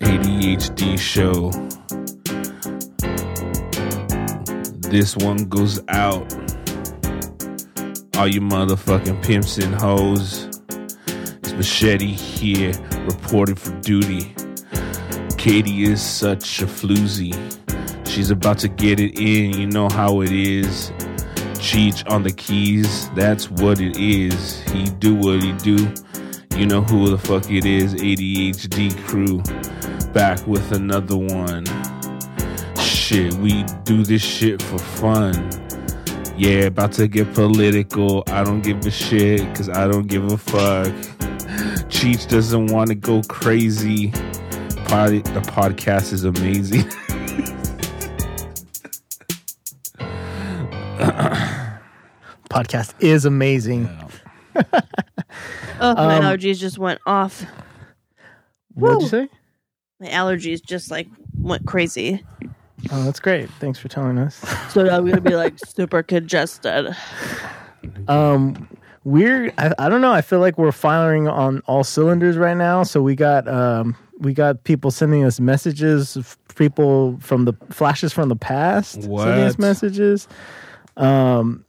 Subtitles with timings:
[0.00, 1.50] ADHD show.
[4.90, 6.32] This one goes out.
[8.16, 10.48] All you motherfucking pimps and hoes.
[11.08, 12.72] It's Machete here,
[13.06, 14.34] reporting for duty.
[15.38, 17.32] Katie is such a floozy.
[18.06, 20.90] She's about to get it in, you know how it is.
[21.58, 24.60] Cheech on the keys, that's what it is.
[24.70, 25.92] He do what he do.
[26.56, 29.42] You know who the fuck it is, ADHD crew.
[30.14, 31.64] Back with another one.
[32.80, 35.50] Shit, we do this shit for fun.
[36.36, 38.22] Yeah, about to get political.
[38.28, 40.86] I don't give a shit, cause I don't give a fuck.
[41.90, 44.10] Cheech doesn't want to go crazy.
[44.86, 46.84] Pod, the podcast is amazing.
[52.50, 53.88] Podcast is amazing.
[54.54, 54.62] Oh,
[55.94, 57.44] my Um, allergies just went off.
[58.74, 59.28] What'd you say?
[60.00, 61.06] My allergies just like
[61.40, 62.24] went crazy.
[62.90, 63.48] Oh, that's great.
[63.60, 64.42] Thanks for telling us.
[64.70, 66.96] So I'm gonna be like super congested.
[68.08, 68.68] Um,
[69.04, 70.12] we're I, I don't know.
[70.12, 72.82] I feel like we're firing on all cylinders right now.
[72.82, 76.16] So we got um we got people sending us messages.
[76.16, 79.10] f- People from the flashes from the past sending
[79.44, 79.58] us What?
[79.58, 80.28] messages.
[80.96, 81.64] Um,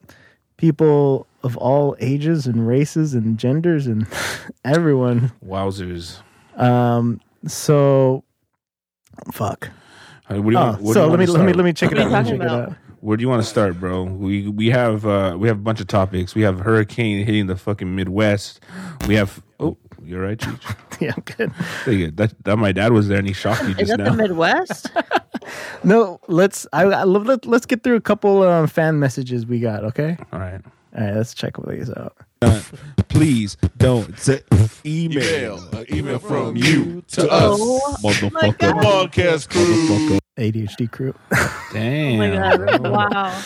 [0.57, 4.05] people of all ages and races and genders and
[4.65, 5.31] everyone.
[5.43, 6.21] Wowzers.
[6.55, 8.23] Um, so
[9.31, 9.69] fuck.
[10.27, 11.45] Hey, What do you Oh, want, what do so you let me want to let
[11.45, 11.57] me start?
[11.57, 12.11] let me check it out.
[12.11, 12.73] Let me check it out.
[13.01, 14.03] Where do you want to start, bro?
[14.03, 16.33] We we have uh we have a bunch of topics.
[16.33, 18.59] We have hurricane hitting the fucking Midwest.
[19.07, 20.75] We have oh, you're right, Cheech.
[21.01, 21.53] Yeah, I'm good.
[21.83, 22.11] Thank you.
[22.11, 24.11] That that my dad was there and he shocked you Is just that now.
[24.11, 24.89] the Midwest?
[25.83, 29.59] No, let's I, I love let, let's get through a couple um, fan messages we
[29.59, 29.83] got.
[29.83, 30.17] Okay.
[30.33, 30.59] All right.
[30.97, 32.15] All right, let's check these out.
[33.07, 34.43] Please don't send
[34.85, 35.57] email.
[35.63, 38.57] Email, an email from you to Oh us, my Motherfucker.
[38.81, 39.11] God.
[39.11, 40.19] podcast crew.
[40.37, 41.13] ADHD crew.
[41.73, 42.15] Damn.
[42.15, 42.29] Oh my
[42.67, 42.79] god!
[42.81, 43.41] Wow.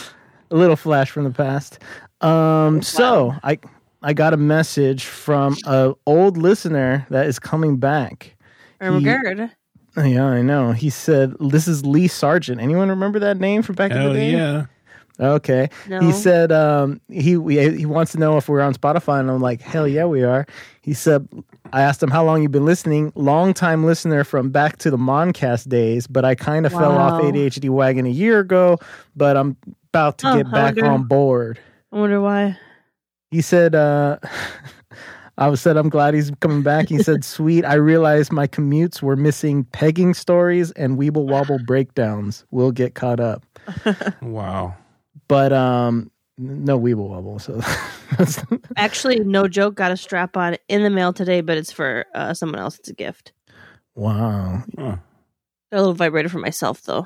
[0.49, 1.79] a little flash from the past.
[2.21, 3.59] Um, so I
[4.01, 8.35] I got a message from a old listener that is coming back.
[8.81, 9.51] I'm He- good.
[9.97, 10.71] Yeah, I know.
[10.71, 14.31] He said, "This is Lee Sargent." Anyone remember that name from back in the day?
[14.31, 14.65] yeah.
[15.19, 15.69] Okay.
[15.87, 15.99] No.
[15.99, 19.61] He said um, he he wants to know if we're on Spotify, and I'm like,
[19.61, 20.45] hell yeah, we are.
[20.81, 21.27] He said,
[21.73, 23.11] I asked him how long you've been listening.
[23.15, 27.21] Long time listener from back to the Moncast days, but I kind of fell off
[27.21, 28.77] ADHD wagon a year ago,
[29.15, 29.57] but I'm
[29.93, 31.59] about to Oh, get I back wonder- on board.
[31.91, 32.57] I wonder why.
[33.31, 34.17] He said, uh,
[35.37, 36.89] I said, I'm glad he's coming back.
[36.89, 37.63] He said, sweet.
[37.65, 42.45] I realized my commutes were missing pegging stories and weeble wobble breakdowns.
[42.51, 43.45] We'll get caught up.
[44.21, 44.75] Wow.
[45.29, 47.39] But um, no weeble wobble.
[47.39, 47.61] So
[48.75, 49.75] Actually, no joke.
[49.75, 52.77] Got a strap on in the mail today, but it's for uh, someone else.
[52.79, 53.31] It's a gift.
[53.95, 54.63] wow.
[54.77, 54.97] Huh.
[55.71, 57.05] Got a little vibrator for myself, though.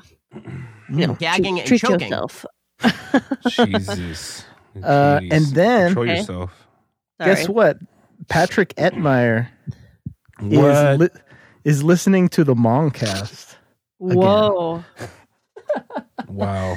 [0.90, 2.00] You know, Gagging treat, and treat choking.
[2.10, 2.44] yourself.
[3.48, 4.44] Jesus.
[4.82, 6.16] Uh, and then- control Okay.
[6.18, 6.66] yourself.
[7.20, 7.32] Sorry.
[7.36, 7.78] Guess what?
[8.28, 9.46] Patrick Etmeyer
[10.42, 11.20] is li-
[11.62, 13.54] is listening to the Moncast,
[13.98, 14.82] Whoa.
[16.26, 16.76] wow.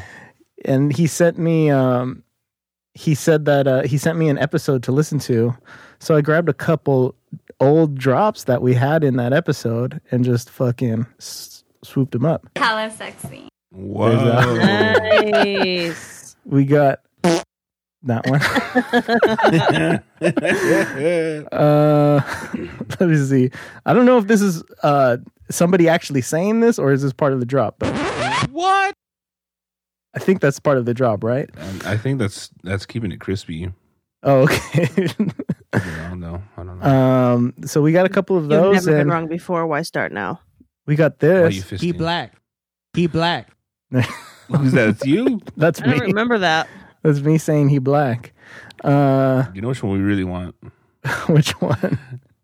[0.68, 1.70] And he sent me.
[1.70, 2.24] Um,
[2.94, 5.56] he said that uh, he sent me an episode to listen to,
[6.00, 7.16] so I grabbed a couple
[7.60, 12.48] old drops that we had in that episode and just fucking s- swooped them up.
[12.56, 13.50] Hella sexy.
[13.72, 14.56] Whoa.
[15.28, 16.36] Nice.
[16.46, 17.00] We got
[18.04, 18.42] that one.
[21.52, 22.22] uh,
[23.00, 23.50] let me see.
[23.86, 25.18] I don't know if this is uh,
[25.50, 27.94] somebody actually saying this or is this part of the drop, but
[28.50, 28.94] what?
[30.18, 31.48] I think that's part of the job, right?
[31.58, 33.72] Um, I think that's that's keeping it crispy.
[34.24, 34.90] Oh, okay.
[35.74, 36.42] I don't know.
[36.58, 36.86] I don't know.
[36.86, 38.66] um, so we got a couple of those.
[38.66, 39.68] You've those, never been wrong before.
[39.68, 40.42] Why start now?
[40.88, 41.82] we got Why are this.
[41.82, 42.34] He black.
[42.94, 43.50] He black.
[43.92, 44.90] Who's that?
[44.90, 45.40] It's you.
[45.58, 46.06] That's I don't me.
[46.08, 46.68] remember that.
[47.04, 48.34] That's me saying he black.
[48.84, 50.56] Uh, You know which one we really want?
[51.28, 52.00] which one?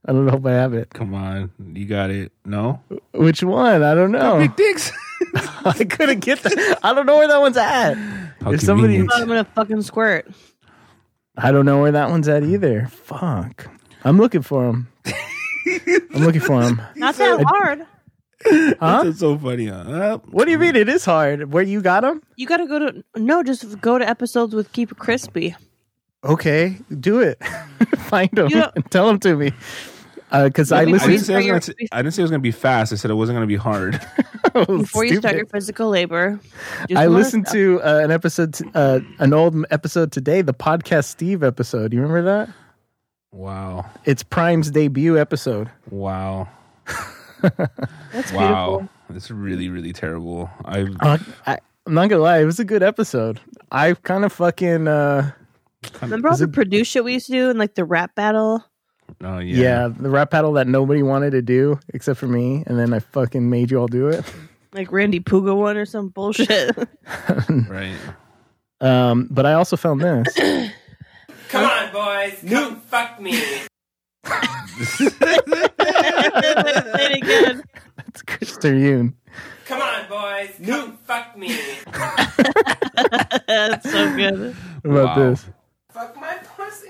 [0.05, 0.90] I don't know if I have it.
[0.90, 2.34] Come on, you got it.
[2.46, 2.81] No,
[3.14, 3.81] Which one?
[3.81, 4.37] I don't know.
[4.40, 4.91] big dicks.
[5.66, 6.80] I couldn't get that.
[6.84, 7.96] I don't know where that one's at.
[8.41, 10.28] How If somebody- I'm gonna fucking squirt.
[11.38, 12.88] I don't know where that one's at either.
[12.88, 13.68] Fuck.
[14.03, 14.88] I'm looking for him.
[15.06, 16.82] I'm looking for him.
[16.96, 17.85] Not that hard.
[18.80, 19.03] Huh?
[19.06, 19.68] That's so funny.
[19.68, 19.76] Huh?
[19.78, 20.76] Uh, What do you mean?
[20.76, 21.52] It is hard.
[21.53, 22.22] Where you got him?
[22.36, 25.56] You gotta go to no, just go to episodes with Keep It Crispy.
[26.26, 27.41] Okay, do it.
[28.09, 29.52] Find him You know- and tell him to me.
[30.34, 32.26] Because I Let me I didn't, say I, was gonna t- I didn't say it
[32.26, 32.91] was gonna be fast.
[32.91, 34.02] I said it wasn't gonna be hard.
[34.53, 36.40] Before you start your physical labor,
[36.96, 41.44] I listened to uh, an episode, t- uh, an old episode today, the podcast Steve
[41.44, 41.94] episode.
[41.94, 42.50] You remember that?
[43.32, 45.70] Wow, It's Prime's debut episode.
[45.90, 46.47] wow.
[47.41, 48.90] That's Wow, beautiful.
[49.16, 50.50] it's really really terrible.
[50.66, 53.40] I Uh, I, I'm not gonna lie, it was a good episode.
[53.72, 55.32] I kind of fucking uh,
[56.02, 58.64] Remember all the it- produce shit we used to do and like the rap battle?
[59.22, 59.55] Oh yeah.
[59.58, 63.00] yeah, the rap battle that nobody wanted to do except for me, and then I
[63.00, 64.23] fucking made you all do it.
[64.73, 66.76] Like Randy Puga one or some bullshit.
[67.50, 67.96] right.
[68.82, 70.28] Um, but I also found this.
[71.50, 72.44] Come on, boys.
[72.50, 73.34] Come fuck me.
[74.84, 75.08] Say
[77.05, 77.64] it again.
[78.08, 79.14] It's Krister Yoon.
[79.66, 80.55] Come on, boys.
[80.66, 81.55] Come fuck me.
[83.47, 84.55] That's so good.
[84.84, 85.29] What about Wow.
[85.29, 85.46] this?
[85.91, 86.90] Fuck my pussy.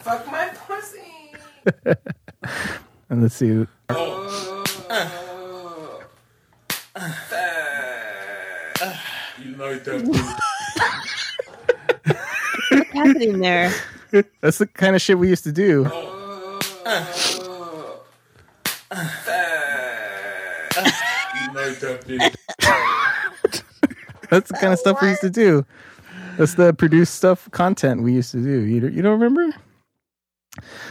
[0.00, 1.34] Fuck my pussy.
[3.10, 3.66] And let's see.
[3.88, 4.64] Oh,
[9.42, 10.38] You like that?
[12.70, 13.72] What's happening there?
[14.40, 15.90] That's the kind of shit we used to do.
[21.42, 22.04] You like that?
[22.06, 22.36] Bitch?
[24.30, 25.66] That's the kind of stuff we used to do.
[26.38, 28.60] That's the produced stuff content we used to do.
[28.60, 29.52] You you don't remember?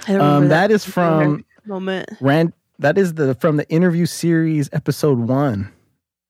[0.07, 2.09] I don't Um, remember that is from moment.
[2.21, 2.53] Rand.
[2.79, 5.69] That is the from the interview series episode one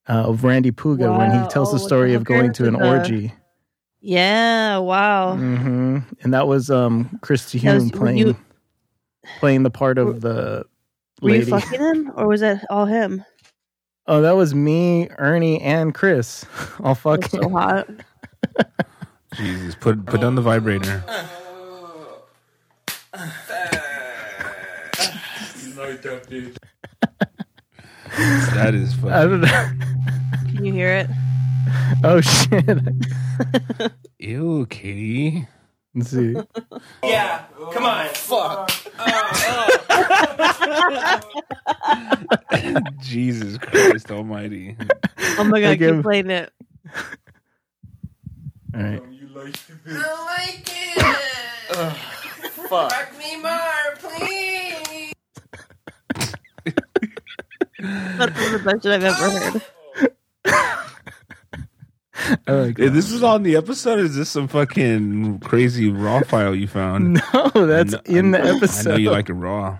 [0.07, 2.73] uh, of Randy Puga when he tells Oh, the story the of going to an
[2.73, 3.33] the- orgy.
[4.01, 5.35] Yeah, wow.
[5.35, 8.37] hmm And that was um Christy That was- Hume playing you-
[9.39, 10.65] playing the part of the
[11.21, 11.51] Were you lady.
[11.51, 13.23] fucking him or was that all him?
[14.07, 16.43] Oh, that was me, Ernie, and Chris.
[16.79, 17.41] All That's fucking.
[17.43, 17.87] so hot.
[19.35, 21.03] Jesus, put put down the vibrator.
[23.19, 23.25] You
[25.75, 26.25] like that?
[26.30, 26.56] Bitch?
[28.54, 29.69] That is I don't know.
[30.56, 31.07] Can you hear it?
[32.04, 32.80] Oh shit!
[34.19, 35.45] Ew, Katie.
[35.95, 36.36] Let's see.
[37.04, 37.44] Yeah.
[37.74, 38.07] Come on.
[38.10, 38.71] Fuck.
[43.01, 44.77] Jesus Christ Almighty.
[45.38, 46.54] Oh my god, give- keep um, playing it.
[48.74, 49.01] All right.
[49.12, 49.83] You like that?
[49.86, 50.04] Bitch?
[50.06, 50.63] I like
[52.25, 52.28] it.
[52.69, 55.13] Fuck me more, please.
[57.80, 59.62] That's the best shit I've ever heard.
[62.48, 62.94] I like Is that.
[62.94, 64.00] this was on the episode?
[64.00, 67.21] Is this some fucking crazy raw file you found?
[67.33, 68.48] No, that's I in the episode.
[68.48, 69.01] I know episode.
[69.01, 69.80] you like it raw.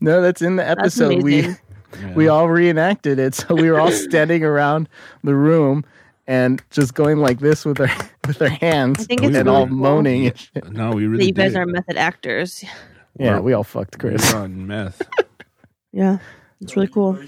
[0.00, 1.22] no, that's in the episode.
[1.22, 1.58] We amazing.
[2.00, 2.14] Yeah.
[2.14, 3.34] we all reenacted it.
[3.34, 4.88] So we were all standing around
[5.24, 5.84] the room
[6.30, 7.90] and just going like this with our
[8.26, 10.26] with our hands I think it's and really all cool moaning.
[10.28, 10.70] and shit.
[10.70, 11.58] No, we That really you guys did.
[11.60, 12.64] are method actors.
[13.18, 14.32] Yeah, We're- we all fucked we Chris.
[14.32, 15.02] on meth.
[15.92, 16.18] Yeah,
[16.60, 17.18] it's really cool.
[17.18, 17.26] I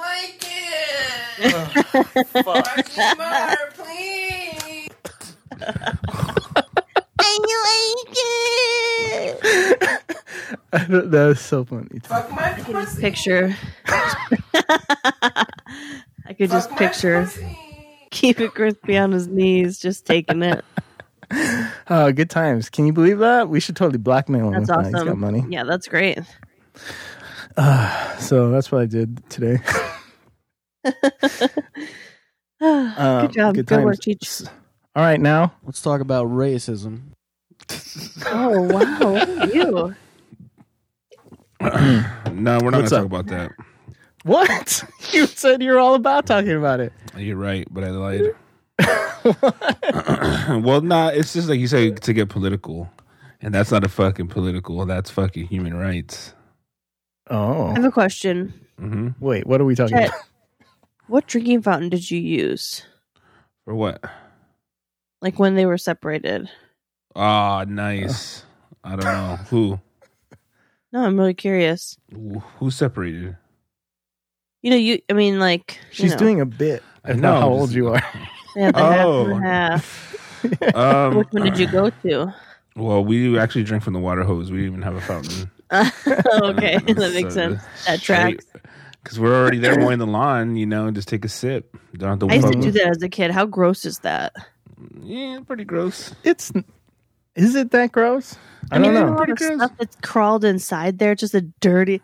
[0.00, 0.46] like
[1.42, 1.52] it.
[2.44, 4.90] Fuck me more, please.
[7.18, 7.26] I
[7.66, 8.16] like
[10.72, 11.10] it.
[11.10, 11.98] that was so funny.
[12.04, 13.00] Fuck my Just pussy.
[13.00, 13.56] picture.
[13.84, 15.44] I
[16.38, 17.56] could just Fuck my picture pussy.
[18.10, 20.64] keep it crispy on his knees, just taking it.
[21.88, 22.68] Oh, good times.
[22.70, 23.48] Can you believe that?
[23.48, 24.64] We should totally blackmail him.
[24.64, 24.98] That's with that.
[24.98, 25.44] He's got money.
[25.48, 26.18] Yeah, that's great.
[28.18, 29.60] So that's what I did today.
[30.84, 30.90] Uh,
[33.26, 33.54] Good job.
[33.54, 34.00] Good work, times.
[34.00, 34.48] Cheech.
[34.96, 37.12] All right, now Let's talk about racism.
[38.26, 39.94] Oh wow, you.
[42.32, 43.52] No, we're not gonna talk about that.
[44.24, 46.92] What you said you're all about talking about it.
[47.16, 48.22] You're right, but I lied.
[50.64, 52.90] well, nah, it's just like you say to get political,
[53.40, 54.84] and that's not a fucking political.
[54.86, 56.34] That's fucking human rights.
[57.28, 57.36] Oh,
[57.68, 58.52] I Oh, have a question.
[58.78, 60.20] hmm wait, what are we talking Chet, about?
[61.06, 62.82] what drinking fountain did you use?
[63.64, 64.02] For what?
[65.20, 66.48] Like when they were separated?
[67.14, 68.44] Ah, nice.
[68.82, 69.78] I don't know who
[70.92, 71.96] No, I'm really curious.
[72.12, 73.36] who who separated.
[74.62, 75.00] You know, you.
[75.08, 76.82] I mean, like you She's know, doing a bit.
[77.04, 78.02] I I know, know how old you are.
[78.56, 79.26] Yeah, the half Oh.
[79.26, 80.74] and half.
[80.74, 82.34] Um, Which one did you go to?
[82.74, 84.50] Well, we actually drink from the water hose.
[84.50, 85.48] We didn't even have a fountain.
[85.72, 87.62] okay, that makes sense.
[87.86, 88.44] That tracks.
[89.04, 91.76] Because we're already there mowing the lawn, you know, just take a sip.
[91.96, 93.30] Don't have to I used to do that as a kid.
[93.30, 94.32] How gross is that?
[95.00, 96.12] Yeah, pretty gross.
[96.24, 96.50] It's
[97.36, 98.36] is it that gross?
[98.72, 99.16] I, mean, don't there's a know.
[99.16, 101.14] lot of stuff that's crawled inside there.
[101.14, 102.02] Just a dirty.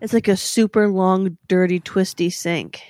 [0.00, 2.82] It's like a super long, dirty, twisty sink.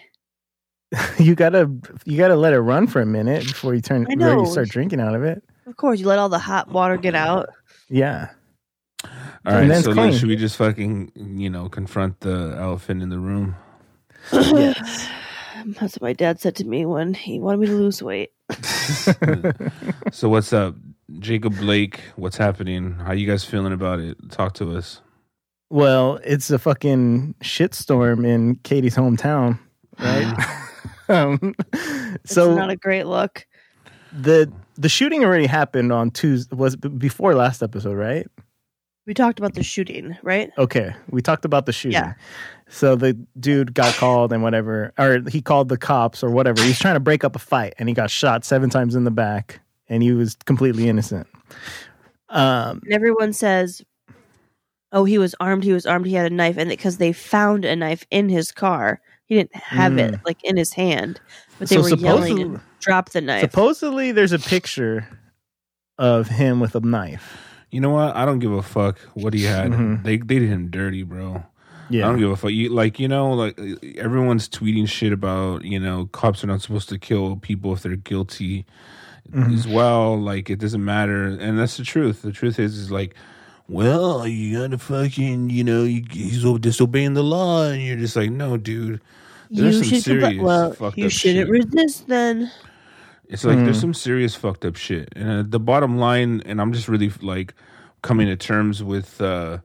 [1.19, 1.71] you gotta
[2.05, 4.69] you gotta let it run for a minute before you turn I before you start
[4.69, 5.43] drinking out of it.
[5.67, 7.51] Of course, you let all the hot water get out.
[7.91, 8.31] Yeah.
[9.47, 12.57] All And right, then so it's then should we just fucking, you know, confront the
[12.59, 13.57] elephant in the room?
[14.33, 15.09] Yes.
[15.67, 18.31] That's what my dad said to me when he wanted me to lose weight.
[20.13, 20.77] so what's up,
[21.19, 22.01] Jacob Blake?
[22.17, 22.95] What's happening?
[22.95, 24.17] How you guys feeling about it?
[24.31, 25.01] Talk to us.
[25.71, 29.59] Well, it's a fucking shitstorm in Katie's hometown,
[29.99, 30.35] right?
[31.09, 33.47] um, It's so not a great look.
[34.13, 36.55] the the shooting already happened on Tuesday.
[36.57, 38.27] Was before last episode, right?
[39.07, 40.51] We talked about the shooting, right?
[40.59, 41.93] Okay, we talked about the shooting.
[42.01, 42.15] Yeah.
[42.69, 46.63] So the dude got called and whatever, or he called the cops or whatever.
[46.63, 49.11] He's trying to break up a fight and he got shot seven times in the
[49.11, 51.27] back and he was completely innocent.
[52.29, 53.81] Um, And everyone says,
[54.93, 55.65] "Oh, he was armed.
[55.65, 56.07] He was armed.
[56.07, 59.55] He had a knife." And because they found a knife in his car, he didn't
[59.57, 61.21] have it like in his hand,
[61.59, 63.41] but they So were yelling supposedly- and dropped the knife.
[63.43, 65.07] supposedly, there's a picture
[65.99, 67.39] of him with a knife.
[67.71, 68.17] You know what?
[68.17, 69.73] I don't give a fuck what he had.
[69.73, 70.03] Mhm.
[70.05, 71.45] They they did him dirty, bro.
[71.91, 72.07] Yeah.
[72.07, 72.51] I don't give a fuck.
[72.51, 73.59] You, like you know, like
[73.97, 77.97] everyone's tweeting shit about you know cops are not supposed to kill people if they're
[77.97, 78.65] guilty
[79.31, 79.53] Mhm.
[79.55, 80.19] as well.
[80.19, 82.23] Like it doesn't matter, and that's the truth.
[82.23, 83.15] The truth is, is like,
[83.69, 88.17] well, you gotta fucking you know you, he's o- disobeying the law, and you're just
[88.17, 89.01] like, no, dude.
[89.51, 91.73] There's some should compli- serious well, fucked you up shouldn't shit.
[91.75, 92.51] resist then.
[93.29, 93.81] It's like there's Mm.
[93.81, 95.09] some serious fucked up shit.
[95.17, 97.55] And uh, the bottom line, and I'm just really like
[98.03, 99.59] coming to terms with uh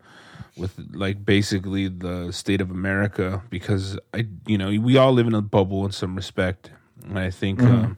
[0.58, 5.34] with like basically the state of America because I you know we all live in
[5.34, 6.72] a bubble in some respect,
[7.06, 7.98] and I think um,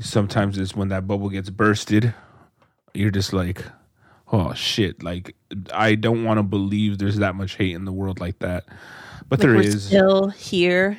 [0.00, 2.14] sometimes it's when that bubble gets bursted,
[2.94, 3.64] you're just like,
[4.32, 5.02] oh shit!
[5.04, 5.36] Like
[5.74, 8.64] I don't want to believe there's that much hate in the world like that,
[9.28, 9.84] but Like there we're is.
[9.88, 10.98] still here.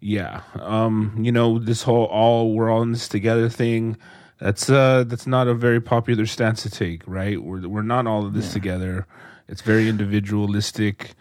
[0.00, 0.42] Yeah.
[0.60, 3.98] Um, you know, this whole all we're all in this together thing,
[4.38, 7.42] that's uh that's not a very popular stance to take, right?
[7.42, 9.06] We're we're not all of this together.
[9.48, 11.14] It's very individualistic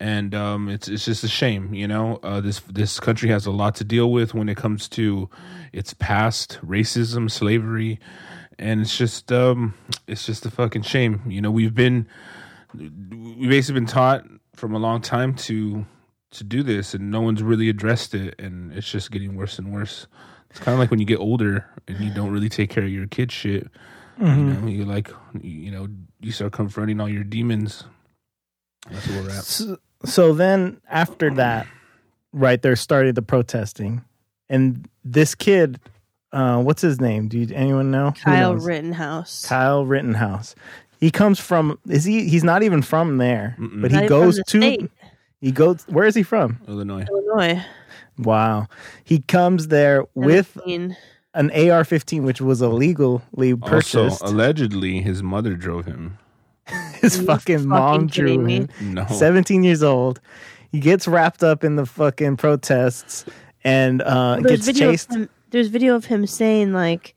[0.00, 2.20] and um it's it's just a shame, you know.
[2.22, 5.30] Uh this this country has a lot to deal with when it comes to
[5.72, 8.00] its past, racism, slavery,
[8.60, 9.74] and it's just um
[10.06, 11.22] it's just a fucking shame.
[11.26, 12.06] You know, we've been
[12.74, 14.24] we've basically been taught
[14.54, 15.84] from a long time to
[16.32, 19.72] to do this and no one's really addressed it and it's just getting worse and
[19.72, 20.06] worse.
[20.50, 22.90] It's kind of like when you get older and you don't really take care of
[22.90, 23.68] your kid shit.
[24.18, 25.88] You know you like you know
[26.20, 27.84] you start confronting all your demons.
[28.90, 29.44] That's where we're at.
[29.44, 31.66] So, so then after that,
[32.32, 34.04] right there started the protesting,
[34.50, 35.80] and this kid,
[36.32, 37.28] uh, what's his name?
[37.28, 38.12] Do you, anyone know?
[38.22, 38.54] Kyle?
[38.54, 39.46] Rittenhouse.
[39.46, 40.54] Kyle Rittenhouse.
[41.00, 41.78] He comes from.
[41.88, 42.28] Is he?
[42.28, 43.82] He's not even from there, Mm-mm.
[43.82, 44.60] but Not he even from goes the to.
[44.60, 44.90] state.
[45.40, 45.84] He goes.
[45.88, 46.60] Where is he from?
[46.68, 47.64] illinois Illinois.
[48.18, 48.66] Wow.
[49.04, 50.96] He comes there with 17.
[51.34, 54.20] an AR-15, which was illegally also purchased.
[54.22, 56.18] allegedly his mother drove him
[57.00, 57.26] His fucking
[57.60, 58.68] fucking mom drove him.
[58.82, 60.20] no 17 years old.
[60.70, 63.24] He gets wrapped up in the fucking protests
[63.64, 65.10] and uh, There's gets chased.
[65.12, 67.14] Of him, there's video of him saying like,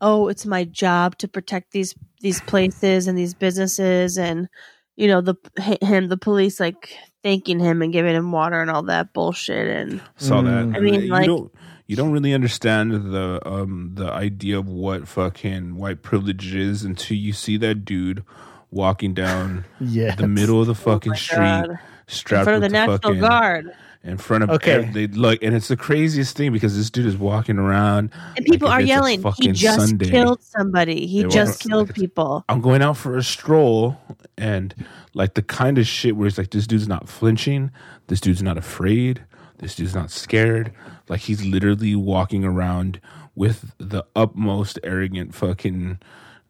[0.00, 4.48] "Oh, it's my job to protect these these places and these businesses," and
[4.96, 5.34] you know the
[5.82, 9.66] him the police like thanking him and giving him water and all that bullshit.
[9.68, 10.72] And saw that.
[10.76, 11.52] I mean, you like- don't
[11.86, 17.16] you don't really understand the um the idea of what fucking white privilege is until
[17.16, 18.24] you see that dude
[18.72, 20.14] walking down Yeah.
[20.16, 21.70] the middle of the fucking Oh street God.
[21.70, 21.78] in
[22.08, 23.72] strapped front of with the National fucking Guard,
[24.06, 24.84] in front of Okay.
[24.84, 28.46] ev- they look and it's the craziest thing because this dude is walking around and
[28.46, 30.10] people like are if it's a yelling, "He just Sunday.
[30.10, 31.06] killed somebody.
[31.06, 33.98] He They just walk- killed like people." I'm going out for a stroll
[34.38, 34.74] and
[35.14, 37.70] like the kind of shit where it's like this dude's not flinching,
[38.06, 39.22] this dude's not afraid,
[39.58, 40.72] this dude's not scared.
[41.08, 43.00] Like he's literally walking around
[43.34, 45.98] with the utmost arrogant fucking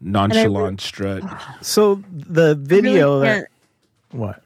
[0.00, 1.22] nonchalant strut.
[1.62, 3.46] So the I really video that
[4.12, 4.42] what?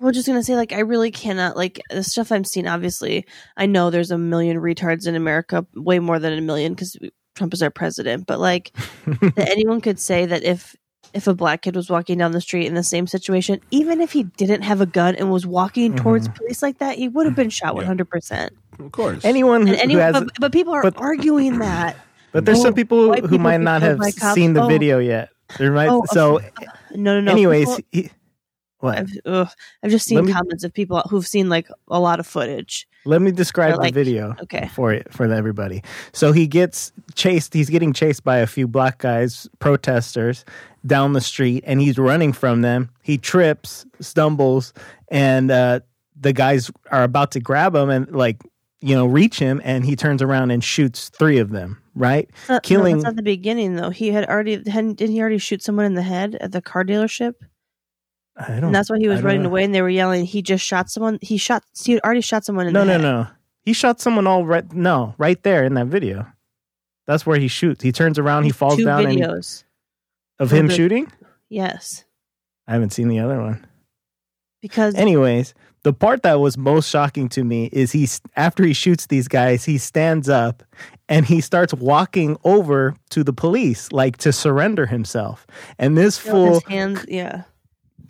[0.00, 2.66] I was just gonna say, like, I really cannot like the stuff I'm seeing.
[2.66, 3.26] Obviously,
[3.56, 6.96] I know there's a million retards in America, way more than a million because
[7.34, 8.26] Trump is our president.
[8.26, 8.72] But like,
[9.06, 10.74] that anyone could say that if
[11.12, 14.12] if a black kid was walking down the street in the same situation, even if
[14.12, 16.36] he didn't have a gun and was walking towards mm-hmm.
[16.36, 18.08] police like that, he would have been shot 100.
[18.08, 19.24] percent Of course.
[19.24, 21.96] Anyone who, And any, who has, but, but people are but- arguing that.
[22.32, 24.00] but there's some people who people might not have
[24.34, 24.68] seen the Oh.
[24.68, 25.30] video yet.
[25.58, 26.38] There might Oh, so.
[26.38, 26.42] Uh,
[26.94, 27.32] no, no, no.
[27.32, 28.10] anyways, people- he,
[28.80, 28.98] what?
[28.98, 29.48] I've, ugh,
[29.82, 32.86] I've just seen me- comments of people who've seen like a lot of footage.
[33.06, 34.34] Let me describe like, the video.
[34.42, 34.68] Okay.
[34.74, 35.82] for it for everybody.
[36.12, 37.54] So he gets chased.
[37.54, 40.44] He's getting chased by a few black guys, protesters,
[40.86, 42.90] down the street, and he's running from them.
[43.02, 44.72] He trips, stumbles,
[45.08, 45.80] and uh,
[46.18, 48.42] the guys are about to grab him and like
[48.80, 51.78] you know reach him, and he turns around and shoots three of them.
[51.94, 53.90] Right, not- Killing- No, that's not the beginning though.
[53.90, 56.84] He had already hadn't didn't he already shoot someone in the head at the car
[56.84, 57.34] dealership?
[58.40, 58.64] I don't.
[58.64, 59.48] And that's why he was running know.
[59.50, 60.24] away, and they were yelling.
[60.24, 61.18] He just shot someone.
[61.22, 61.62] He shot.
[61.84, 63.00] He had already shot someone in No, no, head.
[63.02, 63.26] no.
[63.62, 64.70] He shot someone all right.
[64.72, 66.26] No, right there in that video.
[67.06, 67.82] That's where he shoots.
[67.82, 68.44] He turns around.
[68.44, 69.64] He falls Two down and he- videos.
[70.38, 71.12] of him the- shooting.
[71.48, 72.04] Yes.
[72.66, 73.66] I haven't seen the other one.
[74.62, 78.06] because Anyways, the part that was most shocking to me is he
[78.36, 80.62] after he shoots these guys, he stands up
[81.08, 85.46] and he starts walking over to the police like to surrender himself.
[85.78, 87.42] And this you know, fool his hands, yeah.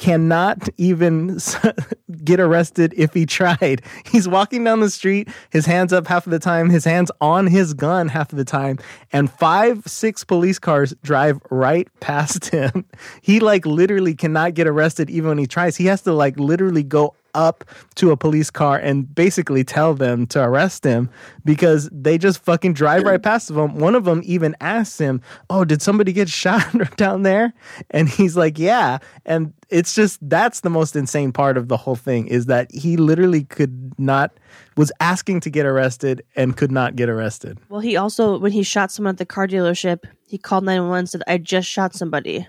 [0.01, 1.39] Cannot even
[2.25, 3.83] get arrested if he tried.
[4.07, 7.47] He's walking down the street, his hands up half of the time, his hands on
[7.47, 8.79] his gun half of the time,
[9.13, 12.87] and five, six police cars drive right past him.
[13.21, 15.77] He like literally cannot get arrested even when he tries.
[15.77, 17.65] He has to like literally go up
[17.97, 21.11] to a police car and basically tell them to arrest him
[21.45, 23.77] because they just fucking drive right past him.
[23.77, 27.53] One of them even asks him, "Oh, did somebody get shot down there?"
[27.91, 31.97] And he's like, "Yeah." And it's just that's the most insane part of the whole
[31.97, 34.33] thing is that he literally could not
[34.77, 37.59] was asking to get arrested and could not get arrested.
[37.69, 40.91] Well, he also when he shot someone at the car dealership, he called nine one
[40.91, 42.47] one and said, "I just shot somebody."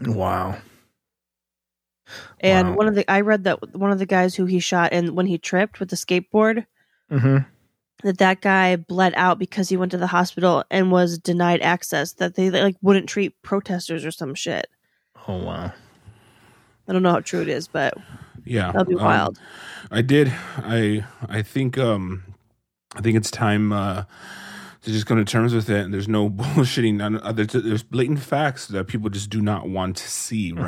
[0.00, 0.56] Wow.
[2.40, 2.76] And Wow.
[2.76, 5.26] one of the I read that one of the guys who he shot and when
[5.26, 6.66] he tripped with the skateboard,
[7.10, 7.38] hmm
[8.02, 12.12] that that guy bled out because he went to the hospital and was denied access.
[12.12, 14.66] That they like wouldn't treat protesters or some shit.
[15.26, 15.72] Oh wow.
[16.86, 17.94] I don't know how true it is, but
[18.44, 19.38] Yeah, that'll be um, wild.
[19.90, 20.32] I did.
[20.58, 22.24] I I think um
[22.94, 24.04] I think it's time uh
[24.82, 25.80] to just come to terms with it.
[25.84, 26.96] And there's no bullshitting.
[26.96, 30.52] None, uh, there's, there's blatant facts that people just do not want to see.
[30.52, 30.62] Mm-hmm.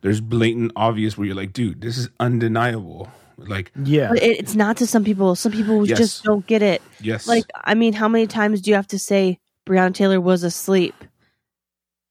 [0.00, 0.08] Right?
[0.08, 3.08] There's blatant, obvious where you're like, dude, this is undeniable.
[3.36, 4.08] Like, Yeah.
[4.08, 5.34] But it, it's not to some people.
[5.34, 5.98] Some people Yes.
[5.98, 6.82] just don't get it.
[7.00, 10.42] yes, Like, I mean, how many times do you have to say Breonna Taylor was
[10.42, 10.94] asleep?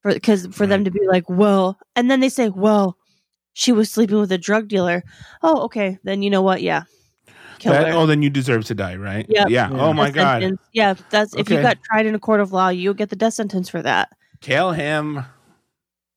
[0.02, 2.96] For because for them to be like, well, and then they say, well,
[3.52, 5.02] she was sleeping with a drug dealer.
[5.42, 6.62] Oh, okay, then you know what?
[6.62, 6.84] Yeah,
[7.64, 9.26] that, oh, then you deserve to die, right?
[9.28, 9.50] Yep.
[9.50, 9.70] Yeah.
[9.70, 9.78] Yeah.
[9.78, 10.60] Oh my Death god, sentence.
[10.72, 13.34] Yeah, that's if you got tried in a court of law, you'll get the death
[13.34, 14.08] sentence for that.
[14.40, 15.24] kill him.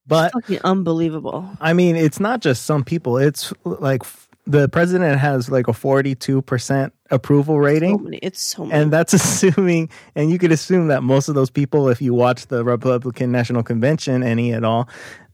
[0.06, 1.48] But Fucking unbelievable.
[1.60, 3.16] I mean, it's not just some people.
[3.16, 4.02] It's like
[4.46, 8.02] the president has like a 42% approval So rating.
[8.02, 8.82] many, it's so many.
[8.82, 12.46] And that's assuming, and you could assume that most of those people, if you watch
[12.48, 14.88] the Republican National Convention, any at all,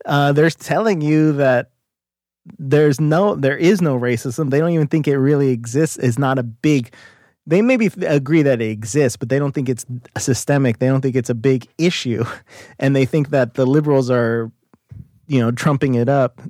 [0.07, 1.71] uh, they're telling you that
[2.59, 4.51] there's no, there is no racism.
[4.51, 5.97] They don't even think it really exists.
[5.97, 6.93] It's not a big.
[7.47, 9.85] They maybe agree that it exists, but they don't think it's
[10.19, 10.79] systemic.
[10.79, 12.25] They don't think it's a big issue,
[12.79, 14.53] and they think that the liberals are,
[15.31, 16.41] you know, trumping it up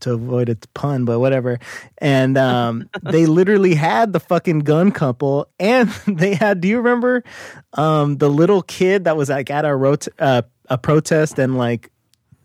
[0.00, 1.58] to avoid its pun, but whatever.
[1.98, 6.60] And um, they literally had the fucking gun couple, and they had.
[6.60, 7.22] Do you remember
[7.74, 11.90] um, the little kid that was like at a rot- uh, a protest and like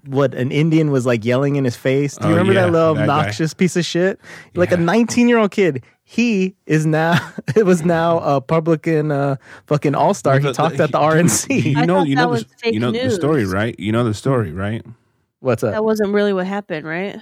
[0.06, 2.16] what an Indian was like yelling in his face?
[2.18, 3.14] Do you Oh, remember yeah, that little that guy.
[3.20, 4.20] obnoxious piece of shit?
[4.56, 5.84] Like a 19 year old kid.
[6.04, 7.18] He is now.
[7.56, 10.38] It was now a Republican uh, fucking all star.
[10.40, 11.64] He talked the- at the dude, RNC.
[11.74, 13.78] You I know, thought you know, the, you know the story, right?
[13.80, 14.86] You know the story, right?
[15.40, 15.72] What's up?
[15.74, 17.18] that wasn't really what happened, right?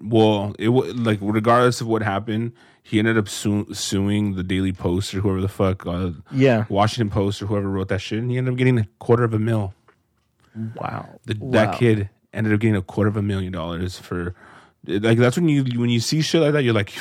[0.00, 4.72] Well, it was like regardless of what happened, he ended up su- suing the Daily
[4.72, 6.66] Post or whoever the fuck, uh, yeah.
[6.68, 9.34] Washington Post or whoever wrote that shit, and he ended up getting a quarter of
[9.34, 9.74] a mil.
[10.76, 11.08] Wow.
[11.24, 11.50] The, Wow.
[11.50, 14.34] That kid ended up getting a quarter of a million dollars for,
[14.86, 16.92] like that's when you when you see shit like that, you're like,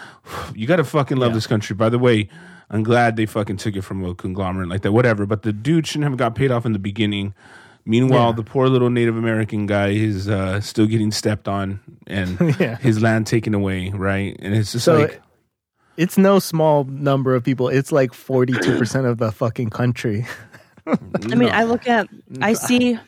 [0.54, 1.34] you gotta fucking love Yeah.
[1.34, 1.74] this country.
[1.76, 2.28] By the way,
[2.70, 5.26] I'm glad they fucking took it from a conglomerate like that, whatever.
[5.26, 7.34] But the dude shouldn't have got paid off in the beginning.
[7.86, 8.32] Meanwhile, Yeah.
[8.36, 12.76] the poor little Native American guy is uh, still getting stepped on and Yeah.
[12.78, 14.36] his land taken away, right?
[14.40, 15.22] And it's just So like,
[15.96, 17.68] it's no small number of people.
[17.68, 20.26] It's like 42% of the fucking country.
[20.86, 22.08] I mean, I look at,
[22.42, 22.98] I see,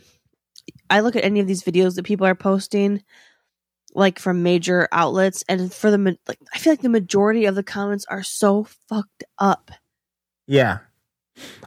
[0.88, 3.02] I look at any of these videos that people are posting,
[3.94, 7.62] like from major outlets, and for the like, I feel like the majority of the
[7.62, 9.70] comments are so fucked up.
[10.46, 10.78] Yeah.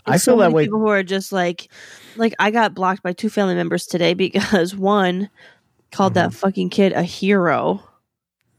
[0.05, 0.65] I feel so that way.
[0.65, 1.69] People who are just like,
[2.15, 5.29] like I got blocked by two family members today because one
[5.91, 6.29] called Mm-hmm.
[6.29, 7.83] that fucking kid a hero.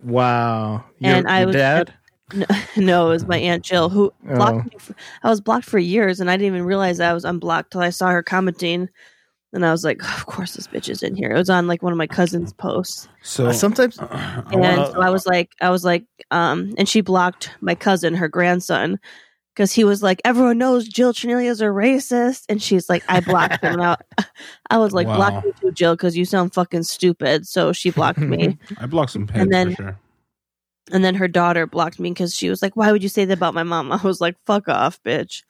[0.02, 0.84] Wow.
[0.98, 1.94] Your, And I your was- dad?
[2.34, 2.46] No,
[2.78, 4.62] no, it was my aunt Jill who blocked Oh.
[4.62, 4.70] me.
[4.78, 7.82] For, I was blocked for years, and I didn't even realize I was unblocked till
[7.82, 8.88] I saw her commenting.
[9.52, 11.82] And I was like, "Of course, this bitch is in here." It was on like
[11.82, 15.50] one of my cousin's posts, so Uh, sometimes I and wanna- so I was like,
[15.60, 18.98] "I was like," um, and she blocked my cousin, her grandson,
[19.54, 23.62] because he was like, "Everyone knows Jill Chanelia's a racist," and she's like, "I blocked
[23.62, 24.02] him." out.
[24.18, 24.24] I,
[24.70, 25.16] I was like, Wow.
[25.16, 28.58] "Block me too, Jill, because you sound fucking stupid." So she blocked me.
[28.78, 29.98] I blocked some heads and then- for sure.
[30.90, 33.38] And then her daughter blocked me because she was like, "Why would you say that
[33.38, 35.42] about my mom?" I was like, "Fuck off, bitch."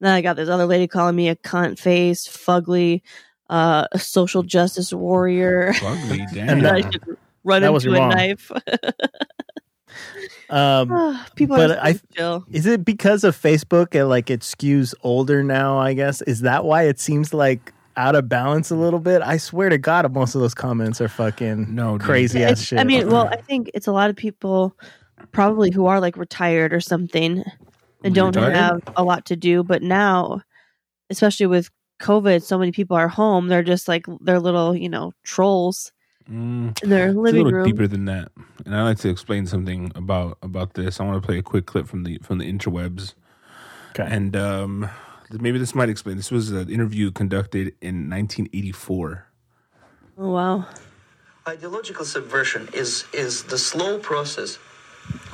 [0.00, 3.02] Then I got this other lady calling me a cunt face, fugly,
[3.50, 5.72] uh, a social justice warrior.
[5.82, 6.48] Ugly, damn.
[6.50, 7.04] And that I should
[7.44, 8.10] run that into a wrong.
[8.10, 8.50] knife.
[10.50, 12.44] Um, People But are I- so chill.
[12.50, 16.22] is it because of Facebook and like it skews older now, I guess?
[16.22, 19.78] Is that why it seems like out of balance a little bit, I swear to
[19.78, 22.06] God, most of those comments are fucking No, dude.
[22.06, 22.78] crazy ass It's- shit.
[22.78, 24.76] I mean, well, I think it's a lot of people
[25.32, 27.42] probably who are like retired or something
[28.04, 28.54] and don't Retired?
[28.54, 29.64] have a lot to do.
[29.64, 30.42] But now,
[31.10, 33.48] especially with COVID, so many people are home.
[33.48, 35.90] They're just like they're little, you know, trolls
[36.29, 37.65] Mm, in their it's a living little room.
[37.65, 38.31] deeper than that,
[38.65, 40.99] and I like to explain something about about this.
[40.99, 43.13] I want to play a quick clip from the from the interwebs,
[43.91, 44.07] Okay.
[44.09, 44.89] and um,
[45.31, 46.15] maybe this might explain.
[46.17, 49.27] This was an interview conducted in 1984.
[50.17, 50.65] Oh wow!
[51.47, 54.55] Ideological subversion is, is the slow process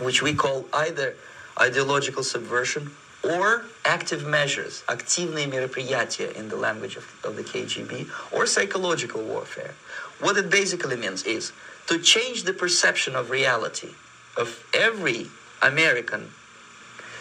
[0.02, 1.15] which we call either
[1.62, 2.89] ideological subversion
[3.24, 9.76] or active measures, активные мероприятия in the language of, of the KGB, or psychological warfare.
[10.20, 11.53] what it basically means is
[11.87, 13.90] to change the perception of reality
[14.37, 15.29] of every
[15.62, 16.31] American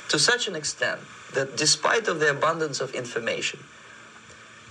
[0.10, 1.01] to such an extent
[1.34, 3.60] that despite of the abundance of information,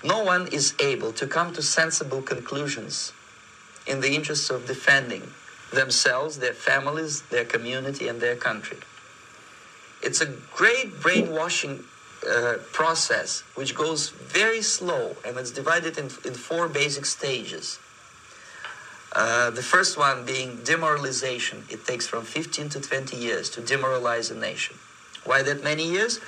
[0.05, 3.13] no one is able to come to sensible conclusions
[3.87, 5.33] in the interests of defending
[5.73, 8.79] themselves, their families, their community, and their country.
[10.03, 11.85] It's a great brainwashing
[12.29, 17.79] uh, process which goes very slow and it's divided in, in four basic stages.
[19.15, 21.65] Uh, the first one being demoralization.
[21.69, 24.77] It takes from 15 to 20 years to demoralize a nation.
[25.25, 26.19] Why that many years?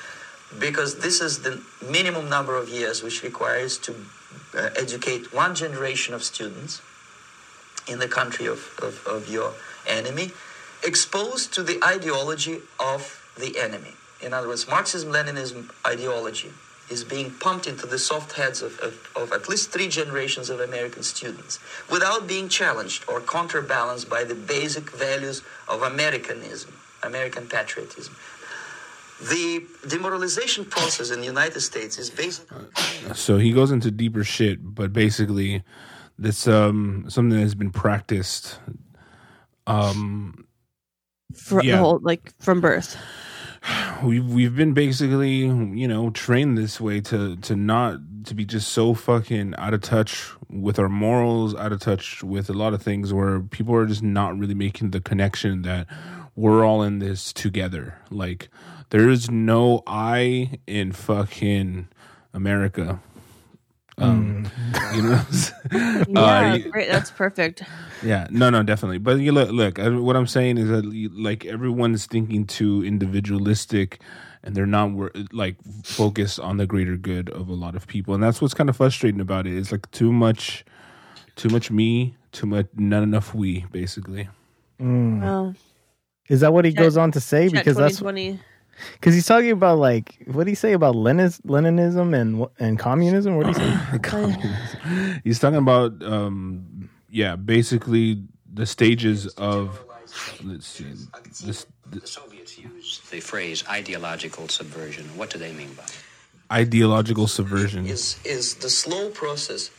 [0.58, 3.94] Because this is the minimum number of years which requires to
[4.56, 6.82] uh, educate one generation of students
[7.88, 9.52] in the country of, of, of your
[9.86, 10.30] enemy,
[10.82, 13.94] exposed to the ideology of the enemy.
[14.20, 16.50] In other words, Marxism Leninism ideology
[16.90, 20.60] is being pumped into the soft heads of, of, of at least three generations of
[20.60, 21.58] American students
[21.90, 28.14] without being challenged or counterbalanced by the basic values of Americanism, American patriotism.
[29.30, 32.66] The demoralization process in the United States is basically.
[33.14, 35.62] So he goes into deeper shit, but basically,
[36.18, 38.58] that's um something that has been practiced.
[39.66, 40.46] Um,
[41.34, 41.72] For Yeah.
[41.72, 42.96] the whole like from birth.
[44.02, 48.68] We've we've been basically you know trained this way to to not to be just
[48.68, 52.82] so fucking out of touch with our morals out of touch with a lot of
[52.82, 55.86] things where people are just not really making the connection that
[56.36, 57.98] we're all in this together.
[58.10, 58.48] Like
[58.90, 61.88] there is no i in fucking
[62.32, 63.00] america
[63.98, 64.46] um
[64.94, 66.04] you know what I'm saying?
[66.08, 66.88] Yeah, Uh, great.
[66.90, 67.62] That's perfect.
[68.02, 68.98] yeah, no, no, definitely.
[68.98, 69.78] But you look, look.
[69.78, 74.00] What I'm saying is that you- like everyone's thinking too individualistic,
[74.42, 78.14] and they're not wor- like focused on the greater good of a lot of people,
[78.14, 79.56] and that's what's kind of frustrating about it.
[79.56, 80.64] It's like too much,
[81.36, 84.28] too much me, too much, not enough we, basically.
[84.80, 85.22] Mm.
[85.22, 85.54] Well,
[86.28, 87.48] Is that what he goes on to say?
[87.48, 88.40] Chat Because that's 2020.
[88.94, 93.36] Because he's talking about like what did he say about Lenin, Leninism and and communism?
[93.36, 93.98] What did he say?
[94.02, 95.20] Communism.
[95.24, 99.80] He's talking about, um, yeah, basically the stages of.
[100.44, 100.84] Let's see.
[101.44, 105.06] This, The Soviets use the phrase ideological subversion.
[105.16, 105.98] What do they mean by it?
[106.52, 107.86] ideological subversion.
[107.86, 109.70] is is the slow process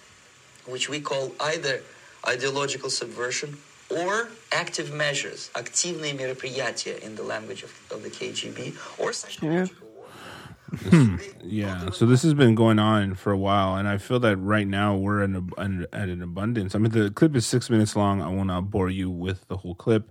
[0.65, 1.81] which we call either
[2.27, 3.57] ideological subversion
[3.90, 11.18] or active measures, активные мероприятия in the language of, of the KGB, or psychological war.
[11.42, 14.66] Yeah, so this has been going on for a while, and I feel that right
[14.66, 16.74] now we're in a, an, at an abundance.
[16.74, 18.22] I mean, the clip is six minutes long.
[18.22, 20.08] I won't uh, bore you with the whole clip,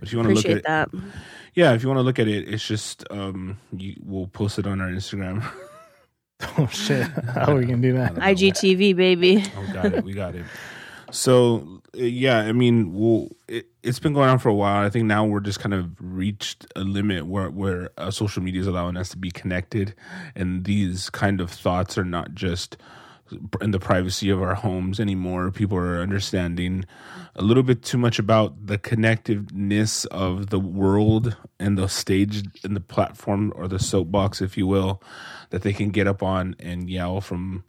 [0.00, 1.02] but if you want to look Appreciate at that.
[1.54, 4.66] yeah, if you want to look at it, it's just um, you, we'll post it
[4.66, 5.44] on our Instagram.
[6.58, 7.06] oh shit!
[7.06, 8.14] How are we gonna do that?
[8.14, 9.44] IGTV baby.
[9.56, 10.02] Oh, got it.
[10.02, 10.44] We got it.
[11.15, 14.85] So uh, yeah, I mean, well, it, it's been going on for a while.
[14.85, 18.59] I think now we're just kind of reached a limit where where uh, social media
[18.59, 19.95] is allowing us to be connected,
[20.35, 22.75] and these kind of thoughts are not just
[23.61, 25.51] in the privacy of our homes anymore.
[25.51, 26.83] People are understanding
[27.37, 32.75] a little bit too much about the connectiveness of the world and the stage and
[32.75, 35.01] the platform or the soapbox, if you will,
[35.49, 37.63] that they can get up on and yell from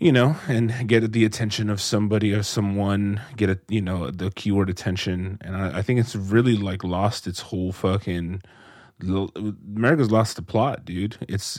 [0.00, 4.30] you know, and get the attention of somebody or someone, get a you know the
[4.30, 8.42] keyword attention, and I, I think it's really like lost its whole fucking.
[9.02, 11.16] America's lost the plot, dude.
[11.26, 11.58] It's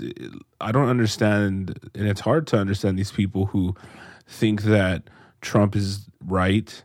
[0.60, 3.76] I don't understand, and it's hard to understand these people who
[4.28, 5.10] think that
[5.42, 6.84] Trump is right,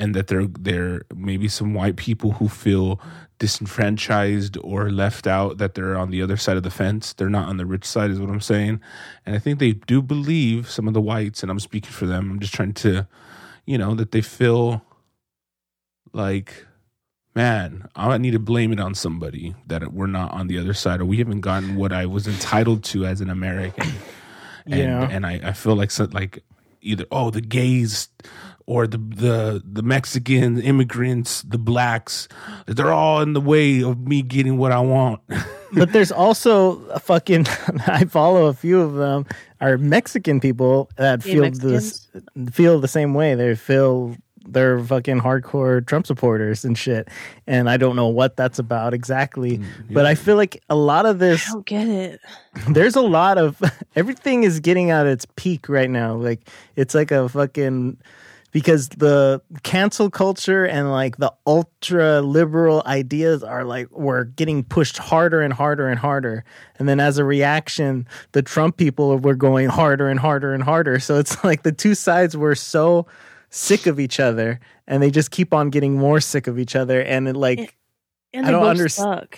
[0.00, 3.00] and that they're they're maybe some white people who feel
[3.38, 7.12] disenfranchised or left out that they're on the other side of the fence.
[7.12, 8.80] They're not on the rich side is what i'm saying.
[9.24, 12.30] And i think they do believe some of the whites and i'm speaking for them.
[12.32, 13.06] I'm just trying to
[13.66, 14.82] you know that they feel
[16.12, 16.66] like
[17.34, 21.00] man i need to blame it on somebody that we're not on the other side
[21.00, 23.86] or we haven't gotten what i was entitled to as an american.
[24.66, 25.08] And Yeah.
[25.10, 26.42] and I, I feel like so, like
[26.82, 28.08] either oh the gays
[28.66, 32.28] or the the the Mexican immigrants, the blacks,
[32.66, 35.20] they're all in the way of me getting what I want.
[35.72, 37.46] but there's also a fucking
[37.86, 39.26] I follow a few of them
[39.60, 42.08] are Mexican people that Gay feel Mexicans?
[42.12, 43.34] this feel the same way.
[43.34, 47.08] They feel they're fucking hardcore Trump supporters and shit.
[47.46, 49.58] And I don't know what that's about exactly.
[49.58, 52.20] Mm, but I feel like a lot of this I don't get it.
[52.70, 53.60] there's a lot of
[53.96, 56.14] everything is getting at its peak right now.
[56.14, 57.98] Like it's like a fucking
[58.50, 64.98] because the cancel culture and like the ultra liberal ideas are like we're getting pushed
[64.98, 66.44] harder and harder and harder.
[66.78, 70.98] And then as a reaction, the Trump people were going harder and harder and harder.
[70.98, 73.06] So it's like the two sides were so
[73.50, 77.00] sick of each other and they just keep on getting more sick of each other
[77.02, 77.76] and it like
[78.32, 79.28] And I don't understand.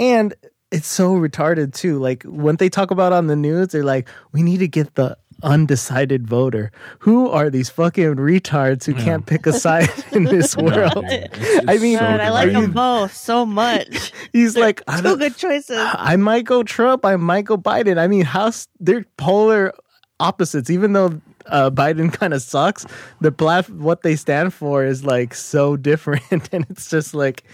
[0.00, 0.34] and
[0.72, 1.98] it's so retarded too.
[1.98, 5.16] Like when they talk about on the news, they're like, "We need to get the
[5.42, 6.70] undecided voter."
[7.00, 11.04] Who are these fucking retards who can't pick a side in this world?
[11.68, 14.12] I mean, God, I like you- them both so much.
[14.32, 15.76] He's like, I, Two don't, good choices.
[15.78, 17.04] I might go Trump.
[17.04, 17.98] I might go Biden.
[17.98, 19.72] I mean, how they're polar
[20.20, 20.70] opposites.
[20.70, 22.86] Even though uh, Biden kind of sucks,
[23.20, 26.22] the plat what they stand for is like so different,
[26.52, 27.44] and it's just like,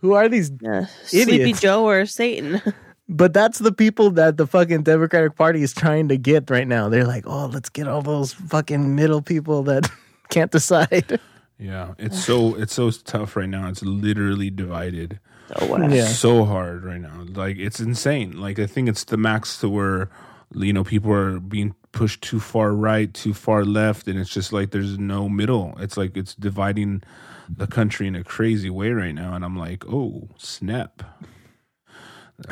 [0.00, 1.52] who are these Yeah, Sleepy?
[1.52, 2.60] Joe or Satan.
[3.08, 6.88] But that's the people that the fucking Democratic Party is trying to get right now.
[6.88, 9.90] They're like, oh, let's get all those fucking middle people that
[10.28, 11.20] can't decide.
[11.58, 13.68] Yeah, it's so it's so tough right now.
[13.68, 15.20] It's literally divided.
[15.58, 15.90] So what?
[15.90, 16.06] Yeah.
[16.06, 17.24] so hard right now.
[17.28, 18.40] Like it's insane.
[18.40, 20.10] Like I think it's the max to where
[20.54, 24.52] you know people are being pushed too far right, too far left, and it's just
[24.52, 25.76] like there's no middle.
[25.78, 27.02] It's like it's dividing
[27.48, 29.34] the country in a crazy way right now.
[29.34, 31.02] And I'm like, oh snap!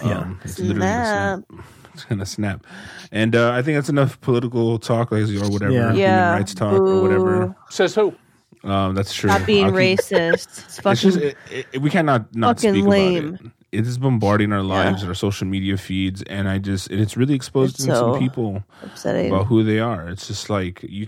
[0.04, 0.32] Yeah.
[0.44, 1.04] it's literally gonna
[1.44, 1.64] snap.
[1.94, 2.66] It's gonna snap.
[3.12, 5.92] And uh, I think that's enough political talk, like or whatever, Yeah.
[5.92, 7.46] human rights talk or whatever.
[7.48, 7.54] Boo.
[7.70, 8.14] Says who?
[8.62, 9.28] Um, that's true.
[9.28, 10.34] Not being keep- racist.
[10.34, 11.36] It's it's fucking just it,
[11.72, 13.28] it, we cannot not fucking speak lame.
[13.34, 13.52] about it.
[13.72, 15.00] It is bombarding our lives Yeah.
[15.02, 18.18] and our social media feeds, and I just and it's really exposing It's some so
[18.18, 19.30] people upsetting.
[19.32, 20.08] about who they are.
[20.08, 21.06] It's just like you,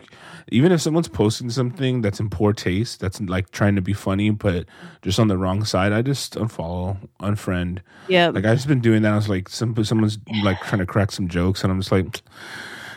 [0.53, 4.31] even if someone's posting something that's in poor taste, that's like trying to be funny,
[4.31, 4.67] but
[5.03, 7.81] just on the wrong side, I just unfollow, unfriend.
[8.09, 8.29] yeah.
[8.29, 9.13] Like I've just been doing that.
[9.13, 12.23] I was like, some someone's like trying to crack some jokes, and I'm just like,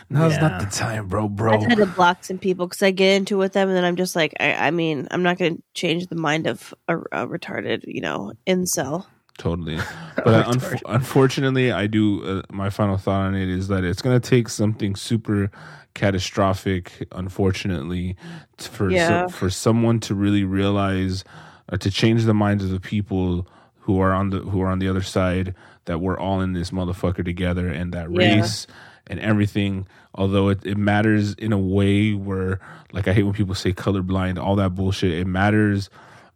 [0.08, 1.54] no, it's not the time, bro, bro.
[1.54, 3.84] I've had to block some people because I get into it with them, and then
[3.84, 6.98] I'm just like, I, I mean, I'm not going to change the mind of a,
[6.98, 9.06] a retarded, you know, incel.
[9.38, 9.78] Totally.
[10.24, 12.24] But unf- unfortunately, I do.
[12.24, 15.50] Uh, my final thought on it is that it's going to take something super
[15.94, 18.16] catastrophic, unfortunately,
[18.56, 19.26] t- for Yeah.
[19.26, 21.22] so, for someone to really realize
[21.70, 23.46] uh, to change the minds of the people
[23.80, 26.70] who are on the who are on the other side that we're all in this
[26.70, 28.18] motherfucker together and that Yeah.
[28.38, 28.66] race
[29.06, 32.58] and everything although it, it matters in a way where
[32.92, 35.90] like i hate when people say colorblind all that bullshit it matters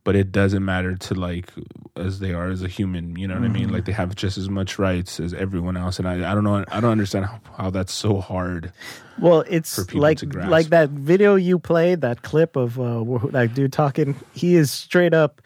[0.04, 1.50] but it doesn't matter to like
[1.96, 4.38] as they are as a human you know what i mean like they have just
[4.38, 7.40] as much rights as everyone else and i, I don't know i don't understand how,
[7.56, 8.72] how that's so hard
[9.18, 10.50] Well, it's For people like to grasp.
[10.50, 14.14] like that video you played, that clip of uh, wh- that dude talking.
[14.32, 15.42] He is straight up.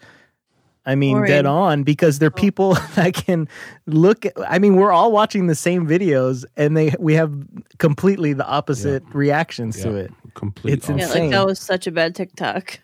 [0.85, 1.29] I mean, Boring.
[1.29, 3.49] dead on because they're people that can
[3.85, 4.25] look.
[4.25, 7.33] At, I mean, we're all watching the same videos, and they we have
[7.79, 10.13] completely the opposite reactions to it.
[10.35, 10.99] Completely, It's opposite.
[10.99, 11.21] Yeah, Insane.
[11.23, 12.79] like that was such a bad TikTok.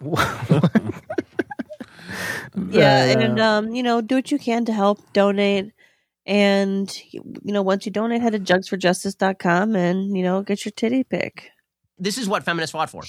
[2.70, 5.72] Yeah, Uh, and um, you know, do what you can to help donate.
[6.26, 11.04] And you know, once you donate, head to jugsforjustice.com and you know, get your titty
[11.04, 11.50] pick.
[11.98, 13.02] This is what feminists fought for.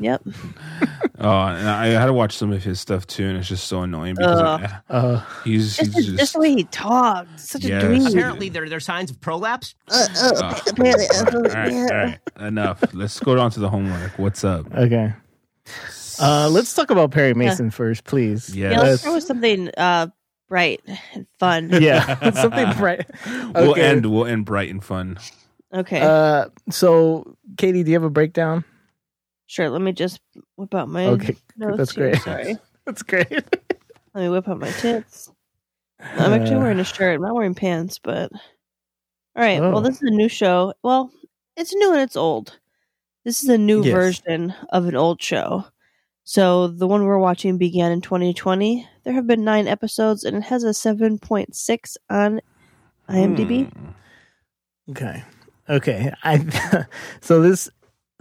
[0.00, 0.22] Yep.
[1.22, 3.82] oh and i had to watch some of his stuff too and it's just so
[3.82, 4.60] annoying because Ugh.
[4.88, 7.82] I- Uh, he's, Just, he's just, just the way he talked, such Yes.
[7.82, 8.08] a dweeb.
[8.10, 9.74] Apparently, there there are signs of prolapse.
[9.88, 12.18] Uh, uh, Oh, apparently, all right, all right, all right.
[12.48, 12.82] Enough.
[12.94, 14.18] Let's go on to the homework.
[14.18, 14.72] What's up?
[14.74, 15.12] okay.
[16.20, 18.54] Uh, let's talk about Perry Mason first, please.
[18.54, 18.72] Yes.
[18.72, 20.06] Yeah, let's Let's- start with something uh,
[20.48, 20.80] bright
[21.14, 21.70] and fun.
[21.82, 23.06] yeah, something bright.
[23.54, 24.06] We'll end.
[24.06, 25.18] We'll end bright and fun.
[25.72, 28.64] Okay, Uh, so Katie, do you have a breakdown?
[29.46, 29.68] sure.
[29.70, 30.20] Let me just
[30.56, 32.10] whip out my Okay, notes that's here.
[32.10, 32.22] great.
[32.22, 32.56] Sorry.
[32.86, 33.30] That's great.
[34.14, 35.30] Let me whip out my tits.
[36.00, 37.16] I'm actually Uh, wearing a shirt.
[37.16, 39.60] I'm not wearing pants, but all right.
[39.60, 39.70] Oh.
[39.72, 40.72] Well, this is a new show.
[40.82, 41.10] Well,
[41.56, 42.58] it's new and it's old.
[43.24, 43.92] This is a new Yes.
[43.92, 45.66] version of an old show.
[46.30, 48.86] So the one we're watching began in 2020.
[49.02, 52.40] There have been nine episodes, and it has a 7.6 on
[53.08, 53.68] IMDb.
[53.68, 53.88] Hmm.
[54.92, 55.24] Okay.
[55.68, 56.12] Okay.
[56.22, 56.86] I
[57.20, 57.68] so this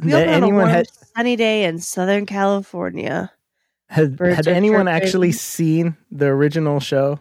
[0.01, 3.31] We that open a anyone warm, had sunny day in Southern California.
[3.89, 5.03] had, birds had anyone chirping.
[5.03, 7.19] actually seen the original show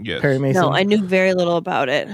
[0.00, 0.22] Yes.
[0.22, 0.62] Perry Mason?
[0.62, 2.08] No, I knew very little about it.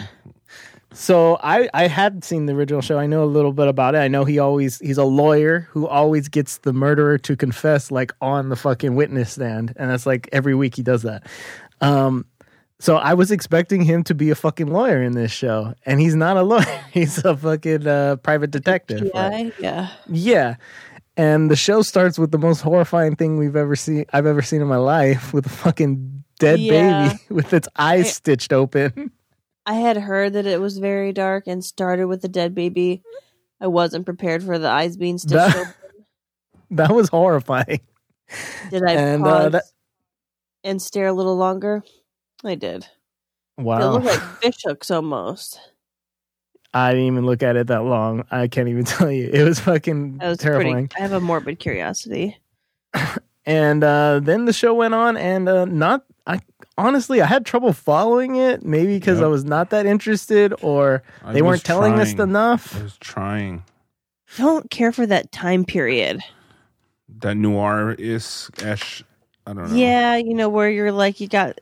[0.97, 2.99] So I I had seen the original show.
[2.99, 3.99] I know a little bit about it.
[3.99, 8.13] I know he always he's a lawyer who always gets the murderer to confess like
[8.23, 11.27] on the fucking witness stand, and that's like every week he does that.
[11.83, 12.25] Um,
[12.81, 16.15] so I was expecting him to be a fucking lawyer in this show, and he's
[16.15, 16.85] not a lawyer.
[16.93, 19.11] He's a fucking uh, private detective.
[19.15, 19.89] Yeah, yeah.
[20.09, 20.55] Yeah.
[21.19, 24.63] And the show starts with the most horrifying thing we've ever seen I've ever seen
[24.63, 27.09] in my life with a fucking dead Yeah.
[27.11, 29.11] baby with its eyes I- stitched open.
[29.67, 33.03] I had heard that it was very dark and started with the dead baby.
[33.61, 35.75] I wasn't prepared for the eyes being stitched That- open.
[36.73, 37.81] that was horrifying.
[38.71, 39.65] Did I and, pause uh, that-
[40.65, 41.83] and stare a little longer?
[42.45, 42.87] I did.
[43.59, 43.79] Wow.
[43.81, 45.59] It looked like fish hooks almost.
[46.75, 48.25] I didn't even look at it that long.
[48.31, 49.31] I can't even tell you.
[49.33, 50.89] It was fucking That was terrifying.
[50.89, 50.97] pretty.
[50.99, 52.37] I have a morbid curiosity.
[53.47, 56.05] And uh, then the show went on, and uh, not.
[56.79, 58.65] I honestly, I had trouble following it.
[58.65, 59.25] Maybe because Yep.
[59.25, 62.77] I was not that interested, or I they weren't telling us enough.
[62.79, 63.65] I was trying
[64.39, 66.21] I don't care for that time period.
[67.21, 69.03] that noir is esh.
[69.47, 69.77] I don't know.
[69.77, 71.59] Yeah, you know where you're like you got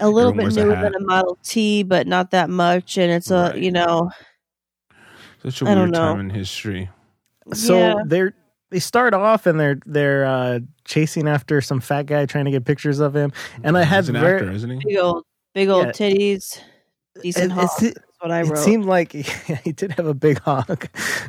[0.00, 2.96] a little Everyone bit wears a newer than a Model T, but not that much,
[2.96, 3.58] and it's a Right.
[3.58, 4.10] you know
[5.42, 6.88] such a I don't weird time in history.
[7.52, 7.94] So yeah.
[8.06, 8.34] they're
[8.74, 12.64] they start off and they're they're uh, chasing after some fat guy trying to get
[12.64, 13.32] pictures of him.
[13.62, 14.80] And I had an very actor, isn't he?
[14.84, 15.92] big old big old Yeah.
[15.92, 16.58] titties,
[17.22, 17.68] decent it, hog.
[17.84, 20.88] it, That's what I it seemed like he did have a big hog.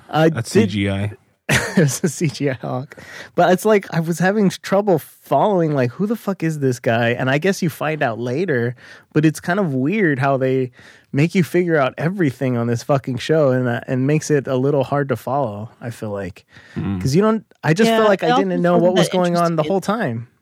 [0.09, 1.15] I That's did, CGI.
[1.49, 2.97] it was a CGI hawk.
[3.35, 7.09] But it's like I was having trouble following like who the fuck is this guy?
[7.09, 8.75] And I guess you find out later,
[9.13, 10.71] but it's kind of weird how they
[11.15, 14.57] make you figure out everything on this fucking show and that and makes it a
[14.57, 16.45] little hard to follow, I feel like.
[16.75, 17.01] Mm.
[17.01, 19.37] Cuz you don't I just Yeah, feel like it I didn't know what was going
[19.37, 20.27] on the whole time.
[20.27, 20.33] Oh,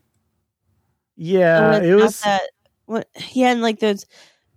[1.16, 2.42] Yeah, it was that.
[2.86, 3.08] What?
[3.34, 4.06] Yeah, and like there's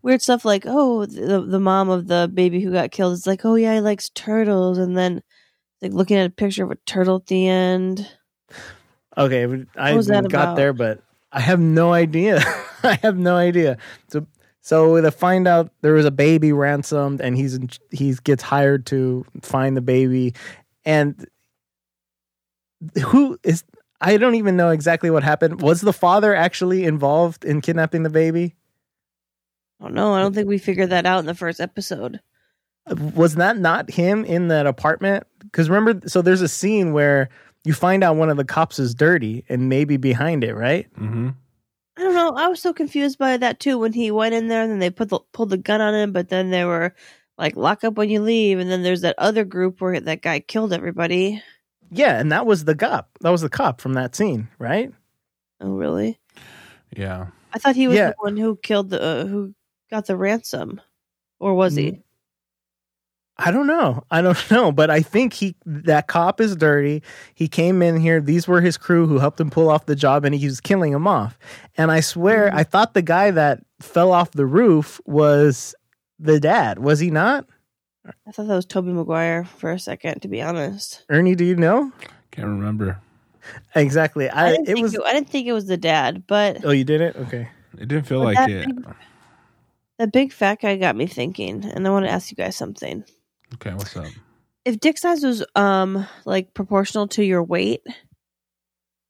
[0.00, 3.44] weird stuff like oh the the mom of the baby who got killed is like
[3.44, 5.22] oh yeah he likes turtles, and then
[5.82, 8.08] like looking at a picture of a turtle at the end.
[9.18, 10.56] Okay, I was that got about?
[10.56, 12.40] there, but I have no idea.
[12.82, 13.76] I have no idea.
[14.08, 14.26] So,
[14.66, 18.84] so to find out there was a baby ransomed, and he's in, he gets hired
[18.86, 20.34] to find the baby,
[20.84, 21.24] and
[23.00, 23.62] who is
[24.00, 25.62] I don't even know exactly what happened.
[25.62, 28.56] Was the father actually involved in kidnapping the baby?
[29.80, 30.14] I don't know.
[30.14, 32.18] I don't think we figured that out in the first episode.
[33.14, 35.28] Was that not him in that apartment?
[35.38, 37.28] Because remember, so there's a scene where
[37.62, 40.88] you find out one of the cops is dirty and maybe behind it, right?
[40.96, 41.28] hmm
[41.96, 42.34] I don't know.
[42.36, 44.90] I was so confused by that too when he went in there and then they
[44.90, 46.94] put the pulled the gun on him, but then they were
[47.38, 50.40] like lock up when you leave, and then there's that other group where that guy
[50.40, 51.42] killed everybody.
[51.90, 53.10] Yeah, and that was the cop.
[53.20, 54.92] That was the cop from that scene, right?
[55.60, 56.18] Oh really?
[56.96, 57.28] Yeah.
[57.52, 58.10] I thought he was Yeah.
[58.10, 59.54] the one who killed the uh, who
[59.90, 60.80] got the ransom,
[61.40, 62.02] or was he?
[63.38, 64.02] I don't know.
[64.10, 67.02] I don't know, but I think he that cop is dirty.
[67.34, 68.20] He came in here.
[68.20, 70.92] These were his crew who helped him pull off the job, and he was killing
[70.92, 71.38] him off.
[71.76, 72.56] And I swear, mm-hmm.
[72.58, 75.74] I thought the guy that fell off the roof was
[76.18, 76.78] the dad.
[76.78, 77.46] Was he not?
[78.26, 80.20] I thought that was Tobey Maguire for a second.
[80.22, 82.98] To be honest, Ernie, do you know I Can't remember.
[83.74, 84.30] exactly?
[84.30, 84.94] I, I, didn't it think was.
[84.94, 87.16] it, I didn't think it was the dad, but Oh, you didn't?
[87.16, 87.48] Okay.
[87.78, 88.66] It didn't feel But like that it.
[88.66, 88.94] big-
[89.98, 93.04] the big fat guy got me thinking, and I want to ask you guys something.
[93.54, 94.06] Okay, what's up?
[94.64, 97.82] If dick size was um like proportional to your weight,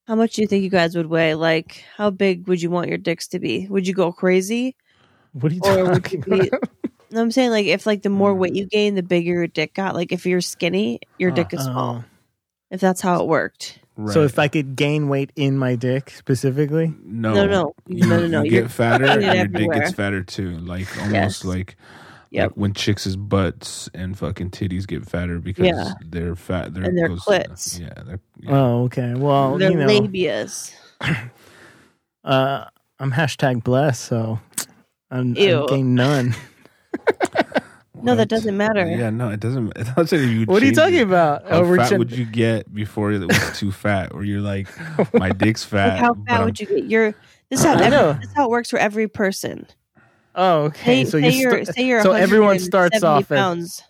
[0.06, 1.34] how much do you think you guys would weigh?
[1.34, 3.66] Like, how big would you want your dicks to be?
[3.68, 4.76] Would you go crazy?
[5.32, 6.62] What are you Or would you talking be- about?
[7.08, 9.74] No, I'm saying like if like the more weight you gain, the bigger your dick
[9.74, 9.94] got.
[9.94, 12.02] Like if you're skinny, your dick is small.
[12.02, 12.04] Oh.
[12.72, 13.78] If that's how it worked.
[13.96, 14.12] Right.
[14.12, 17.74] So if I could gain weight in my dick specifically, no, No, no.
[17.86, 18.42] you, No, no, no.
[18.42, 19.78] You You're get fatter, and your dick everywhere.
[19.78, 20.58] gets fatter too.
[20.58, 21.44] Like almost Yes.
[21.44, 21.76] like,
[22.36, 22.50] Yep.
[22.50, 25.92] like when chicks' butts and fucking titties get fatter because Yeah.
[26.04, 26.72] they're fat.
[26.74, 27.80] They're And their clits.
[27.80, 28.50] Yeah, they're, yeah.
[28.56, 29.14] oh, okay.
[29.14, 30.72] Well, Their you know, labias.
[32.24, 32.64] uh,
[32.98, 34.38] I'm hashtag blessed, so
[35.10, 35.60] I'm, Ew.
[35.62, 36.34] I'm gain none.
[38.02, 38.86] No, that doesn't matter.
[38.86, 39.72] Yeah, no, it doesn't.
[39.74, 41.02] It doesn't even What are you talking it.
[41.02, 41.48] about?
[41.48, 44.14] How we're fat ch- would you get before it was too fat?
[44.14, 44.68] Where you're like,
[45.14, 45.94] my dick's fat.
[45.94, 46.84] Like how but fat I'm- would you get?
[46.84, 47.12] Your
[47.50, 49.66] this is how every, this is how it works for every person.
[50.36, 51.04] Oh, okay.
[51.04, 53.82] Say, so say you you're say you're so everyone starts off as pounds.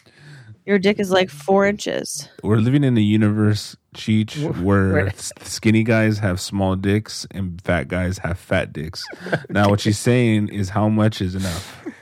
[0.64, 2.28] Your dick is like four inches.
[2.42, 7.88] We're living in a universe, Cheech, where Where- skinny guys have small dicks and fat
[7.88, 9.04] guys have fat dicks.
[9.48, 11.84] now, what she's saying is how much is enough?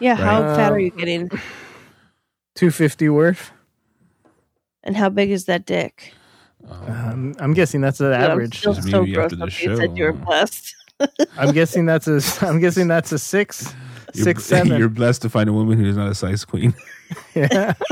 [0.00, 1.28] Yeah, how fat are Um, you getting?
[2.54, 3.50] 250 worth.
[4.84, 6.12] And how big is that dick?
[6.68, 8.58] Um, I'm guessing that's the Dude, I'm average.
[8.60, 10.72] still so gross after the up you said you were blessed.
[11.36, 12.20] I'm guessing that's a.
[12.46, 13.72] I'm guessing that's a six.
[14.14, 14.78] You're, six seven.
[14.78, 16.74] You're blessed to find a woman who's not a size queen.
[17.34, 17.74] Yeah.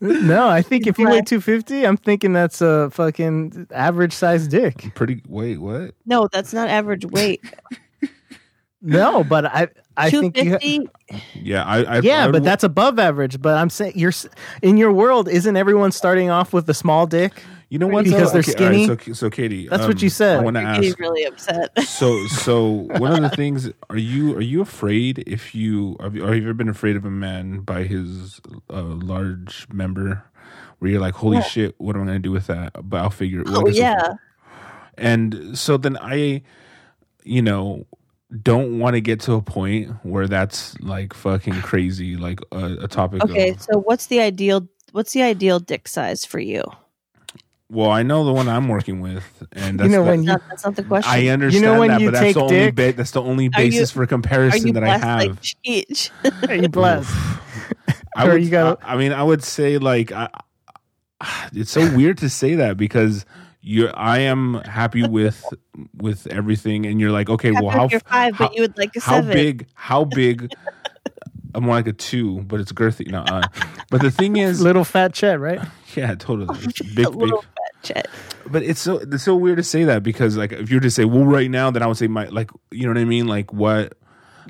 [0.00, 4.46] no, I think if you weigh two fifty, I'm thinking that's a fucking average size
[4.48, 4.92] dick.
[4.94, 5.22] Pretty.
[5.26, 5.94] Wait, what?
[6.04, 7.42] No, that's not average weight.
[8.82, 10.58] No, but I I Two think you.
[11.10, 11.82] ha- Yeah, I.
[11.82, 13.40] I yeah, I but would- that's above average.
[13.40, 14.12] But I'm saying you're
[14.62, 15.28] in your world.
[15.28, 17.42] Isn't everyone starting off with a small dick?
[17.68, 18.04] You know what?
[18.04, 18.40] because though?
[18.40, 19.12] they're Okay, all right, skinny?
[19.12, 20.38] so, so Katie, That's um, what you said.
[20.38, 20.82] I want to ask.
[20.82, 21.70] getting really upset.
[21.86, 26.22] So, so one of the things are you are you afraid if you have you,
[26.24, 28.40] or have you ever been afraid of a man by his
[28.70, 30.22] uh, large member,
[30.78, 31.42] where you're like, holy Yeah.
[31.42, 32.72] shit, what am I gonna do with that?
[32.88, 33.42] But I'll figure.
[33.46, 34.14] Oh what is it- yeah.
[34.98, 36.42] And so then I,
[37.24, 37.84] you know,
[38.42, 42.88] don't want to get to a point where that's like fucking crazy, like a, a
[42.88, 43.22] topic.
[43.24, 44.66] Okay, Of, so what's the ideal?
[44.92, 46.62] What's the ideal dick size for you?
[47.68, 50.26] Well, I know the one I'm working with, and that's You know that- when you
[50.28, 51.12] Not, that's not the question.
[51.12, 53.62] I understand you when that, you but that's the only ba- that's the only Are
[53.62, 55.38] you- basis for comparison that I have.
[55.64, 56.10] like
[56.48, 57.10] are you blessed?
[58.16, 60.28] I would, you gotta- I, I mean, I would say like, I,
[61.52, 63.24] it's so weird to say that because
[63.62, 65.44] you, I am happy with
[65.96, 68.94] with everything, and you're like, okay, well, how you're five, how, but you would like
[68.96, 69.32] a how seven.
[69.32, 69.66] big?
[69.74, 70.52] How big?
[71.56, 73.10] I'm more like a two, but it's girthy.
[73.10, 73.42] No, uh,
[73.90, 75.60] but the thing is, Little fat Chet, right?
[75.96, 77.08] yeah, totally, It's big, big.
[77.14, 78.08] little fat chet.
[78.48, 80.90] But it's so it's so weird to say that because like if you were to
[80.90, 83.26] say, well, right now, then I would say my like, you know what I mean,
[83.26, 83.94] like what.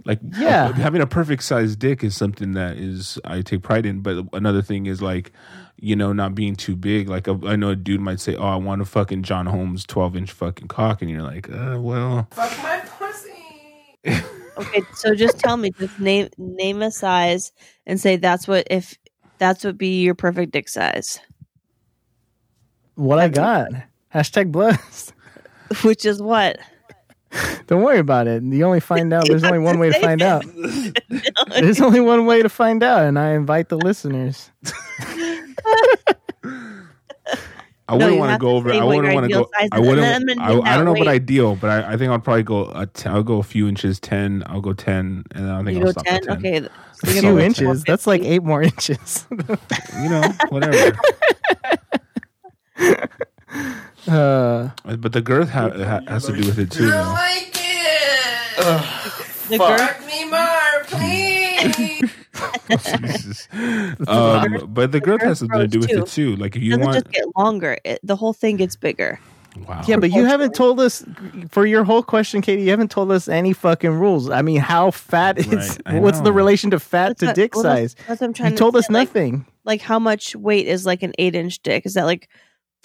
[0.04, 0.72] Like Yeah.
[0.74, 4.00] having a perfect sized dick is something that is I take pride in.
[4.00, 5.32] But another thing is like,
[5.80, 7.08] you know, not being too big.
[7.08, 9.86] Like a, I know a dude might say, "Oh, I want a fucking John Holmes
[9.86, 14.22] twelve inch fucking cock," and you're like, uh, "Well, Fuck my pussy.
[14.58, 17.52] Okay, so just tell me, just name name a size
[17.86, 18.96] and say that's what if
[19.38, 21.20] that's what be your perfect dick size,
[22.94, 23.68] What I got.
[24.14, 25.12] Hashtag blessed.
[25.82, 26.58] which is what.
[27.66, 28.42] Don't worry about it.
[28.42, 29.26] You only find out.
[29.28, 30.44] There's only one way to find out.
[31.50, 34.50] There's only one way to find out, and I invite the listeners.
[37.88, 38.72] I No, wouldn't you want to go over.
[38.72, 39.48] I wouldn't want to go.
[39.58, 40.06] size I wouldn't.
[40.40, 41.08] I'm I, don't know about weight.
[41.08, 42.64] ideal, but I, I think I'll probably go.
[42.74, 44.00] A t- I'll go a few inches.
[44.00, 44.42] Ten.
[44.46, 46.16] I'll go ten, and then I think You I'll go stop ten.
[46.16, 46.36] at ten.
[46.38, 47.84] Okay, A so you're few inches.
[47.84, 49.26] That's like eight more inches.
[49.30, 50.98] You know, whatever.
[54.08, 56.86] uh, but the girth ha- ha- has to do with it too.
[56.86, 57.12] I Though.
[57.12, 58.92] like it.
[59.48, 62.10] The girth, Fuck me more, please.
[63.00, 63.48] Jesus.
[64.06, 66.36] Um, but the growth has something to do with it too.
[66.36, 69.18] Like if you doesn't want, just get longer; it, the whole thing gets bigger.
[69.66, 69.82] wow.
[69.86, 71.04] yeah, but you haven't told us
[71.50, 72.62] for your whole question, Katie.
[72.62, 74.28] You haven't told us any fucking rules.
[74.30, 75.78] I mean, how fat is?
[75.86, 77.96] Right, what's the relation to fat That's to what- dick well, size?
[78.06, 79.46] That's what I'm trying You to told say, us like- nothing.
[79.64, 81.86] Like, how much weight is like an eight inch dick?
[81.86, 82.28] Is that like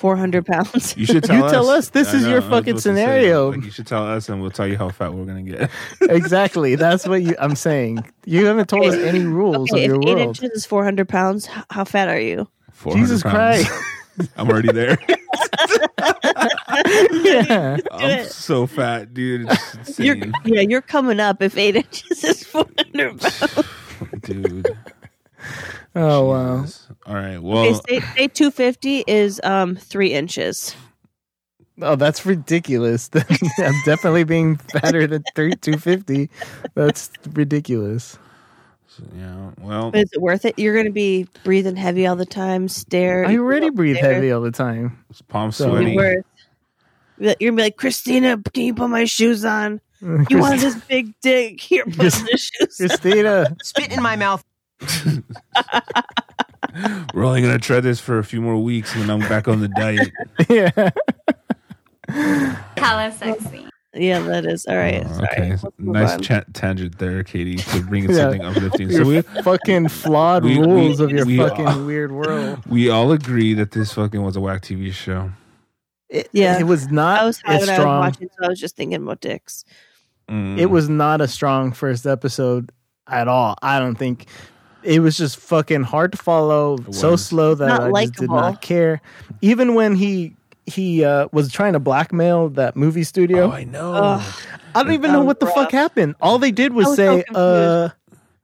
[0.01, 0.97] four hundred pounds?
[0.97, 1.51] You should tell You us.
[1.51, 1.89] tell us.
[1.89, 3.51] This I is know, your fucking to say, scenario.
[3.51, 5.69] like, you should tell us, and we'll tell you how fat we're gonna get.
[6.01, 6.75] exactly.
[6.75, 7.35] That's what you.
[7.39, 8.03] I'm saying.
[8.25, 11.07] You haven't told us any rules Okay, of if your eight inches is four hundred
[11.07, 12.47] pounds, how fat are you?
[12.93, 13.67] Jesus pounds.
[13.67, 13.71] Christ.
[14.37, 14.97] I'm already there.
[17.11, 17.77] yeah.
[17.91, 19.47] I'm so fat, dude.
[19.97, 23.63] You're yeah, you're coming up if eight inches is four hundred pounds.
[24.23, 24.67] dude.
[25.95, 26.61] Oh wow.
[26.61, 26.90] Jesus.
[27.11, 27.39] All right.
[27.39, 30.73] Well, Okay, say, say two fifty is um three inches.
[31.81, 33.09] Oh, that's ridiculous.
[33.57, 36.29] I'm definitely being fatter than three two fifty.
[36.73, 38.17] That's ridiculous.
[39.17, 39.51] yeah.
[39.59, 40.57] Well, But is it worth it?
[40.57, 43.25] You're gonna be breathing heavy all the time, stare.
[43.25, 44.13] I already breathe stare.
[44.13, 45.03] heavy all the time.
[45.09, 45.95] it's palm So- sweaty.
[45.97, 46.23] Worth.
[47.17, 49.81] You're gonna be like, Christina, can you put my shoes on?
[50.01, 51.59] You want this big dick?
[51.59, 52.79] Here, put Chris- the shoes.
[52.81, 52.87] on.
[52.87, 53.55] Christina?
[53.63, 54.43] Spit in my mouth.
[57.13, 59.59] We're only gonna try this for a few more weeks, and then I'm back on
[59.59, 60.11] the diet.
[60.49, 60.89] Yeah.
[62.77, 63.67] Hella sexy.
[63.93, 65.03] Yeah, that is all right.
[65.05, 65.57] Oh, okay.
[65.77, 68.15] Nice cha- tangent there, Katie, to bring in Yeah.
[68.17, 68.89] something uplifting.
[68.89, 72.59] Your So we fucking flawed we- we- rules of your we- fucking weird world.
[72.67, 75.31] we all agree that this fucking was a whack TV show.
[76.09, 76.57] It, Yeah.
[76.59, 77.99] it was not I was high as when I was strong.
[77.99, 79.65] watching, so I was just thinking about dicks.
[80.29, 80.57] Mm.
[80.57, 82.71] It was not a strong first episode
[83.07, 83.55] at all.
[83.61, 84.25] I don't think
[84.83, 88.61] it was just fucking hard to follow, so slow that Not I just did not
[88.61, 89.01] care.
[89.41, 93.93] Even when he he uh, was trying to blackmail that movie studio, Oh, I know.
[93.93, 94.33] Ugh.
[94.75, 95.55] I don't even know what the rough.
[95.55, 96.15] fuck happened.
[96.21, 97.35] All they did was, was say, confused.
[97.37, 97.89] uh,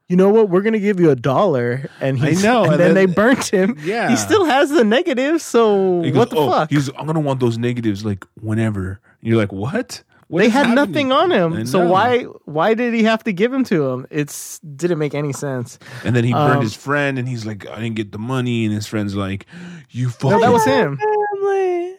[0.09, 0.49] "You know what?
[0.49, 3.13] We're gonna give you a dollar," and he I know, and, and then, then- they
[3.13, 3.77] burnt him.
[3.83, 4.09] Yeah.
[4.09, 5.41] he still has the negative.
[5.41, 6.69] So goes, what the "Oh," fuck?
[6.69, 8.99] He's, I'm gonna want those negatives like whenever.
[9.21, 10.03] And you're like, what?
[10.29, 10.75] What they had happening?
[10.75, 11.65] nothing on him.
[11.67, 14.07] So why why did he have to give him to him?
[14.09, 15.79] It's didn't make any sense.
[16.03, 18.65] And then he burned Um, his friend, and he's like, I didn't get the money.
[18.65, 19.45] And his friend's like,
[19.89, 20.31] you fucking.
[20.31, 20.97] No, that was him.
[20.97, 21.95] Family.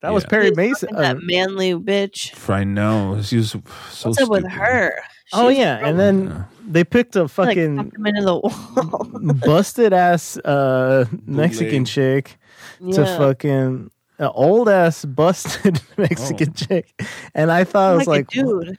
[0.00, 0.94] That was Perry He was Mason.
[0.96, 2.48] that uh, manly bitch.
[2.50, 3.20] I know.
[3.22, 3.60] She was so
[4.08, 4.52] What's up with stupid.
[4.58, 4.94] her?
[5.32, 9.34] oh yeah, and probably, then they picked a fucking tucked him into the wall.
[9.46, 11.86] busted ass uh Mexican Bootleg.
[11.86, 12.38] chick
[12.92, 16.52] to fucking an old ass busted Mexican Oh.
[16.52, 17.02] chick,
[17.34, 18.78] and I thought I was like, like, a dude.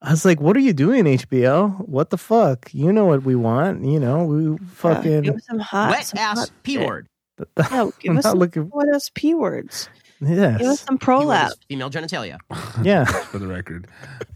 [0.00, 1.86] I was like, what are you doing, HBO?
[1.88, 2.72] What the fuck?
[2.72, 3.84] You know what we want?
[3.84, 5.22] You know, we Yeah, fucking.
[5.22, 7.08] give us some hot, Wet some ass p word.
[7.58, 8.62] Yeah, give I'm us some looking.
[8.64, 9.88] what else p words.
[10.20, 11.46] Give us some P word prolap.
[11.48, 12.38] is female genitalia.
[12.84, 13.04] yeah.
[13.04, 13.86] for the record.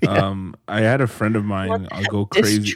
[0.06, 1.88] Um, I had a friend of mine.
[1.90, 2.74] I'll go crazy.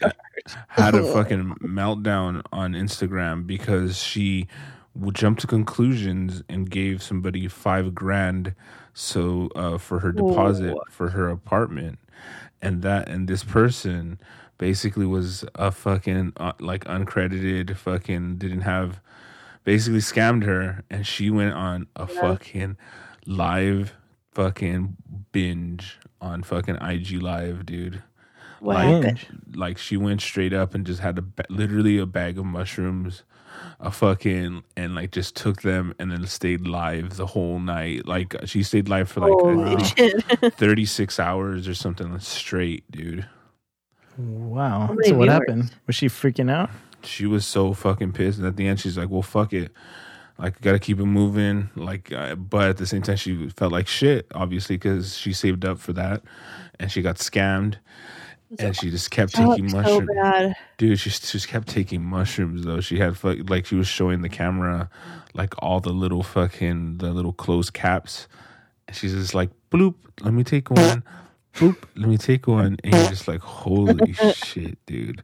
[0.68, 4.75] Had a fucking meltdown on Instagram because she w-
[5.12, 8.54] jumped to conclusions and gave somebody five grand
[8.94, 10.82] so uh, for her deposit Whoa.
[10.90, 11.98] for her apartment,
[12.62, 14.18] and that and this person
[14.58, 19.00] basically was a fucking uh, like uncredited fucking didn't have
[19.64, 22.76] basically scammed her and she went on a fucking
[23.26, 23.92] live
[24.32, 24.96] fucking
[25.32, 28.02] binge on fucking IG live, dude.
[28.60, 29.42] What Like- happened?
[29.54, 33.24] Like she went straight up and just had a ba- literally a bag of mushrooms,
[33.80, 38.06] a fucking and like just took them and then stayed live the whole night.
[38.06, 43.26] Like she stayed live for like Holy I 36 hours or something straight, dude.
[44.18, 44.86] Wow.
[44.86, 45.28] So what viewers?
[45.28, 45.72] happened?
[45.86, 46.70] Was she freaking out?
[47.06, 48.38] she was so fucking pissed.
[48.38, 49.72] And at the end, she's like, "Well, fuck it.
[50.38, 53.86] Like, gotta keep it moving." Like, uh, but at the same time, she felt like
[53.88, 56.22] shit, obviously, because she saved up for that,
[56.78, 57.76] and she got scammed,
[58.58, 60.54] and she just kept Oh, taking it's so mushrooms.
[60.78, 62.80] Dude, she just kept taking mushrooms though.
[62.80, 64.88] She had fuck, like she was showing the camera,
[65.34, 68.28] like all the little fucking the little closed caps,
[68.86, 71.02] and she's just like, "Bloop, let me take one."
[71.56, 75.22] Boop, let me take one, and you're just like, "Holy shit, dude!"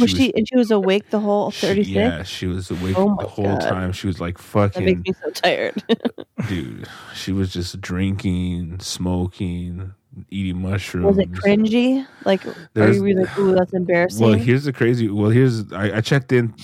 [0.00, 1.94] Was she and she was awake the whole she- thirty six?
[1.94, 3.60] yeah, she was awake Oh the whole God.
[3.60, 3.92] time.
[3.92, 4.84] She was like fucking.
[4.84, 5.80] That makes me so tired.
[6.48, 6.88] dude.
[7.14, 9.94] She was just drinking, smoking,
[10.30, 11.06] eating mushrooms.
[11.06, 12.06] was it cringy?
[12.24, 14.26] Like, are you really like, ooh, that's embarrassing?
[14.26, 15.08] Well, here's the crazy.
[15.08, 16.54] Well, here's I, I checked in,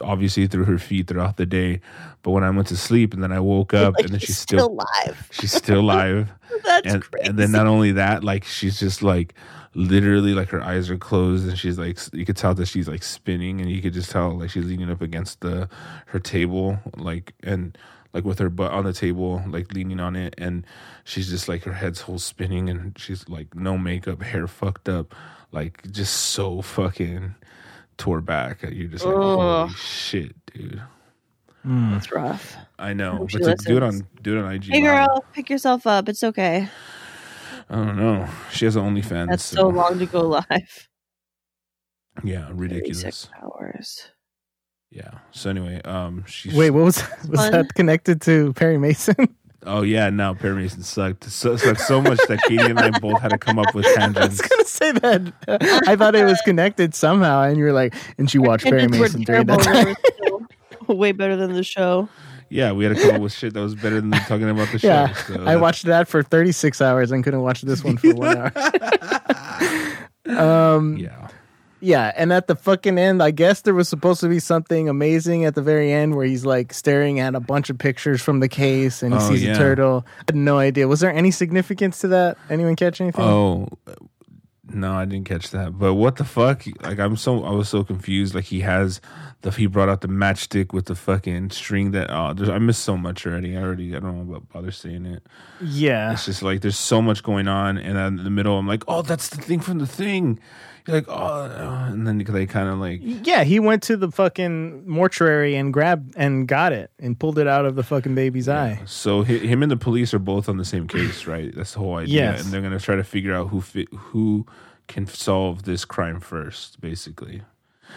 [0.00, 1.80] obviously through her feed throughout the day,
[2.22, 4.28] but when I went to sleep and then I woke up like, and then she's
[4.28, 5.28] she's still still live.
[5.32, 6.30] she's still live,
[6.64, 7.28] That's and crazy.
[7.28, 9.34] and then not only that, like she's just like
[9.74, 13.02] literally like her eyes are closed and she's like you could tell that she's like
[13.02, 15.68] spinning and you could just tell like she's leaning up against the
[16.06, 17.76] her table like and
[18.12, 20.66] like with her butt on the table like leaning on it and
[21.04, 25.14] she's just like her head's whole spinning and she's like no makeup hair fucked up
[25.52, 27.34] like just so fucking
[27.98, 29.20] tore back you're just like Ugh.
[29.22, 30.82] holy shit dude
[31.62, 31.92] hmm.
[31.92, 32.56] That's rough.
[32.78, 35.24] I know hope but to do it on do it on IG Hey, Live, girl,
[35.32, 36.08] pick yourself up.
[36.08, 36.68] It's okay.
[37.68, 40.88] I don't know she has an OnlyFans That's so long to go live.
[42.24, 44.10] yeah 36 ridiculous hours.
[44.90, 45.10] Yeah.
[45.32, 46.56] So anyway, um, she.
[46.56, 46.96] Wait, what was
[47.28, 47.52] was Fun.
[47.52, 49.14] that connected to Perry Mason?
[49.68, 51.24] Oh yeah, no, Perry Mason sucked.
[51.24, 54.16] So, sucked so much that Katie and I both had to come up with tangents.
[54.18, 55.82] I was gonna say that.
[55.88, 59.22] I thought it was connected somehow, and you were like, and she watched Perry Mason
[59.22, 59.56] during terrible.
[59.64, 59.96] that
[60.86, 60.96] time.
[60.96, 62.08] way better than the show.
[62.48, 64.78] Yeah, we had to come up with shit that was better than talking about the
[64.78, 64.86] show.
[64.86, 68.36] Yeah, so I watched that for 36 hours and couldn't watch this one for one
[68.36, 68.52] hour.
[70.26, 71.28] um, Yeah.
[71.80, 75.44] Yeah, and at the fucking end, I guess there was supposed to be something amazing
[75.44, 78.48] at the very end where he's like staring at a bunch of pictures from the
[78.48, 79.54] case and he Oh, sees yeah.
[79.54, 80.06] a turtle.
[80.18, 80.88] I had no idea.
[80.88, 82.38] Was there any significance to that?
[82.50, 83.24] Anyone catch anything?
[83.24, 83.68] Oh.
[84.68, 85.78] No, I didn't catch that.
[85.78, 86.64] But what the fuck?
[86.82, 88.34] Like, I'm so I was so confused.
[88.34, 89.00] Like, he has
[89.42, 92.08] the he brought out the matchstick with the fucking string that.
[92.10, 93.56] Oh, there's, I missed so much already.
[93.56, 95.22] I already I don't know about bother saying it.
[95.60, 96.12] yeah.
[96.12, 98.82] It's just like there's so much going on, and then in the middle, I'm like,
[98.88, 100.40] oh, that's the thing from the thing.
[100.86, 104.10] You're like, oh, uh, and then they kind of like, Yeah, he went to the
[104.10, 108.48] fucking mortuary and grabbed and got it and pulled it out of the fucking baby's
[108.48, 108.80] eye.
[108.86, 111.54] so hi- him and the police are both on the same case, right?
[111.54, 112.44] That's the whole idea, Yes.
[112.44, 114.46] and they're gonna try to figure out who fi- who
[114.86, 117.42] can solve this crime first, basically.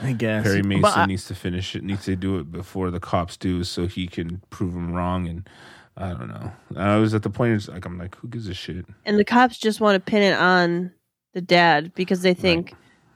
[0.01, 0.43] I guess.
[0.43, 3.63] Perry Mason I- needs to finish it, needs to do it before the cops do,
[3.63, 5.27] so he can prove them wrong.
[5.27, 5.47] And
[5.97, 6.51] I don't know.
[6.77, 8.85] I was at the point, it's like I'm like, who gives a shit?
[9.05, 10.91] And the cops just want to pin it on
[11.39, 12.75] the dad because they think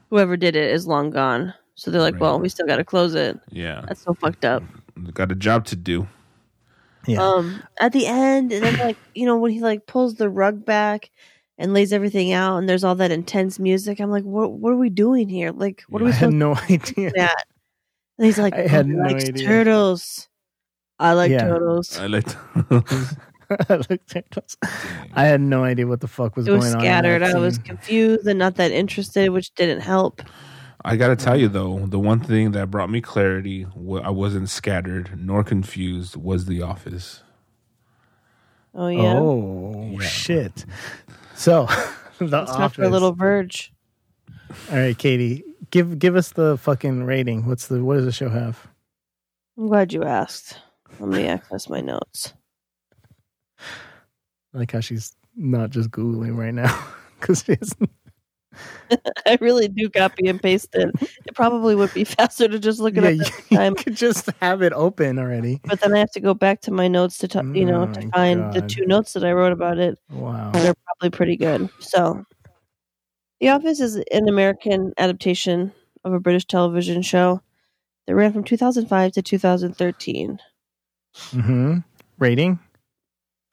[0.09, 1.53] whoever did it is long gone.
[1.75, 2.21] So they're like, Right.
[2.21, 3.37] well, we still got to close it.
[3.51, 4.63] Yeah, That's so fucked up.
[5.13, 6.07] got a job to do.
[7.05, 7.19] yeah.
[7.21, 10.63] Um, at the end, and then like you know when he like pulls the rug
[10.63, 11.09] back
[11.57, 13.99] and lays everything out, and there's all that intense music.
[13.99, 14.53] I'm like, what?
[14.53, 15.51] What are we doing here?
[15.51, 17.09] Like, what are I we had supposed no idea.
[17.09, 17.45] to that?
[18.17, 19.45] And he's like, I had "Oh, he no likes idea.
[19.47, 20.29] turtles.
[20.99, 21.43] I like Yeah.
[21.49, 21.97] turtles.
[21.97, 22.27] I like.
[23.69, 24.57] I looked at us.
[25.13, 26.81] I had no idea what the fuck was It was going on.
[26.81, 27.21] scattered.
[27.21, 30.21] that I was confused and not that interested, which didn't help.
[30.85, 33.65] I gotta tell you though, the one thing that brought me clarity,
[34.03, 37.23] I wasn't scattered nor confused, was The Office.
[38.75, 39.13] Oh yeah.
[39.15, 40.65] Oh shit.
[41.35, 41.65] So
[42.19, 42.75] the It's time office.
[42.75, 43.71] for a little Verge.
[44.71, 47.47] All right, Katie, give give us the fucking rating.
[47.47, 48.67] What's the what does the show have?
[49.57, 50.57] I'm glad you asked.
[50.99, 52.33] Let me access my notes.
[54.53, 56.87] I like how she's not just googling right now
[57.19, 57.73] because she's
[59.25, 60.91] I really do copy and paste it.
[61.25, 63.75] It probably would be faster to just look it yeah, up you, at time.
[63.75, 65.59] could just have it open already.
[65.65, 67.93] But then I have to go back to my notes to, t- you know, Oh
[67.93, 69.97] to my find the two notes that I wrote about it.
[70.11, 70.51] Wow.
[70.51, 71.69] They're probably pretty good.
[71.79, 72.23] So,
[73.39, 75.73] The Office is an American adaptation
[76.03, 77.41] of a British television show
[78.05, 80.39] that ran from 2005 to 2013.
[81.15, 81.77] Mm-hmm.
[82.19, 82.59] Rating.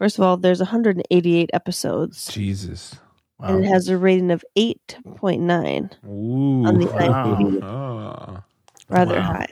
[0.01, 2.97] First of all, there's 188 episodes, Jesus.
[3.39, 3.49] Wow.
[3.55, 6.67] and it has a rating of 8.9, Ooh.
[6.67, 7.61] On the IMDb.
[7.63, 8.43] Ah.
[8.89, 9.47] rather Wow.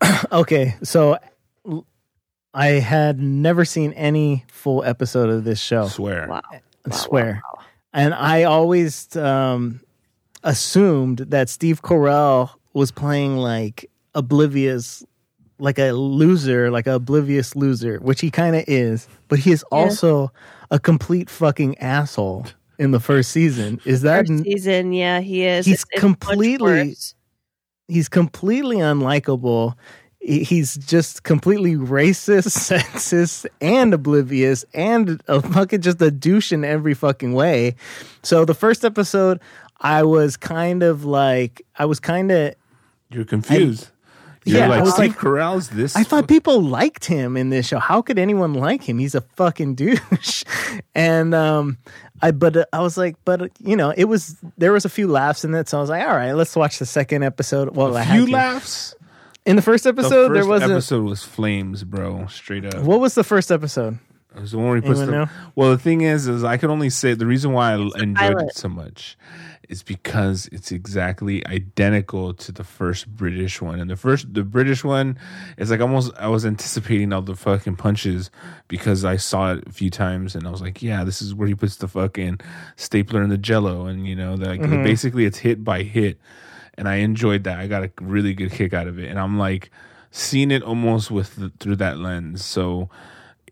[0.00, 0.24] high.
[0.32, 1.18] okay, so
[2.54, 5.88] I had never seen any full episode of this show.
[5.88, 6.26] Swear.
[6.28, 6.40] Wow.
[6.50, 7.42] I Wow, swear.
[7.44, 7.64] wow, wow.
[7.92, 9.80] And I always um,
[10.42, 15.04] assumed that Steve Carell was playing like oblivious,
[15.62, 19.06] like a loser, like a oblivious loser, which he kind of is.
[19.28, 19.78] But he is Yeah.
[19.78, 20.32] also
[20.70, 22.46] a complete fucking asshole
[22.78, 23.80] in the first season.
[23.84, 25.64] Is that First season, yeah, he is.
[25.66, 26.96] He's It's- it's completely-
[27.88, 29.74] he's completely unlikable.
[30.20, 36.94] He's just completely racist, sexist, and oblivious, and a fucking just a douche in every
[36.94, 37.74] fucking way.
[38.22, 39.40] So the first episode,
[39.80, 42.54] I was kind of like, I was kind of,
[43.10, 43.88] You're confused.
[44.44, 45.94] You're Yeah, I was Steve like- Carell's this.
[45.94, 47.78] I thought people liked him in this show.
[47.78, 48.98] How could anyone like him?
[48.98, 50.44] He's a fucking douche.
[50.94, 51.78] And um,
[52.20, 54.88] I but uh, I was like, but uh, you know, it was there was a
[54.88, 57.76] few laughs in it, so I was like, all right, let's watch the second episode.
[57.76, 58.94] Well, I a had few laughs.
[59.46, 60.28] in the first The episode.
[60.28, 60.72] first there wasn't.
[60.72, 62.26] episode was flames, bro.
[62.26, 62.82] Straight up.
[62.82, 63.98] What was the first episode?
[64.36, 65.30] It the one where he puts Anyone the, know?
[65.54, 68.48] Well, the thing is, is I can only say the reason why I enjoyed pilot.
[68.48, 69.16] it so much
[69.68, 73.80] is because it's exactly identical to the first British one.
[73.80, 75.18] And the first, the British one
[75.56, 78.30] is like almost I was anticipating all the fucking punches
[78.68, 81.48] because I saw it a few times and I was like, yeah, this is where
[81.48, 82.40] he puts the fucking
[82.76, 84.84] stapler in the Jello, and you know, that Mm-hmm.
[84.84, 86.18] basically it's hit by hit,
[86.74, 87.58] and I enjoyed that.
[87.58, 89.70] I got a really good kick out of it, and I'm like
[90.10, 92.44] seeing it almost with the, through that lens.
[92.44, 92.90] So.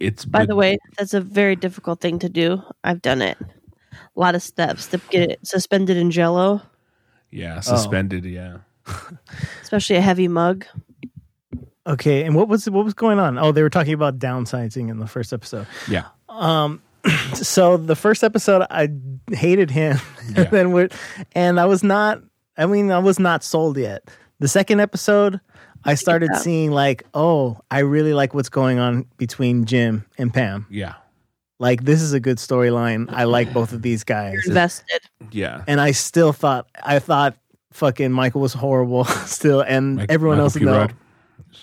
[0.00, 2.62] It's By but- the way, that's a very difficult thing to do.
[2.82, 3.36] I've done it.
[3.40, 6.62] A lot of steps to get it suspended in jello,
[7.30, 8.24] Yeah, suspended.
[8.24, 8.58] Yeah,
[9.62, 10.64] especially a heavy mug.
[11.86, 13.38] Okay, and what was what was going on?
[13.38, 15.66] Oh, they were talking about downsizing in the first episode.
[15.88, 16.06] yeah.
[16.28, 16.82] Um,
[17.34, 18.88] so the first episode, I
[19.32, 19.98] hated him,
[20.30, 20.42] Yeah.
[20.42, 20.88] and then we
[21.34, 22.22] and I was not.
[22.56, 24.08] I mean, I was not sold yet.
[24.40, 25.40] The second episode,
[25.84, 26.38] I started Yeah.
[26.38, 30.66] seeing like, oh, I really like what's going on between Jim and Pam.
[30.70, 30.94] Yeah,
[31.58, 33.10] Like, this is a good storyline.
[33.12, 34.34] I like both of these guys.
[34.34, 35.00] You're invested.
[35.30, 35.62] yeah.
[35.66, 37.36] and I still thought I thought
[37.72, 40.90] fucking Michael was horrible still, and Mike- everyone Michael else in the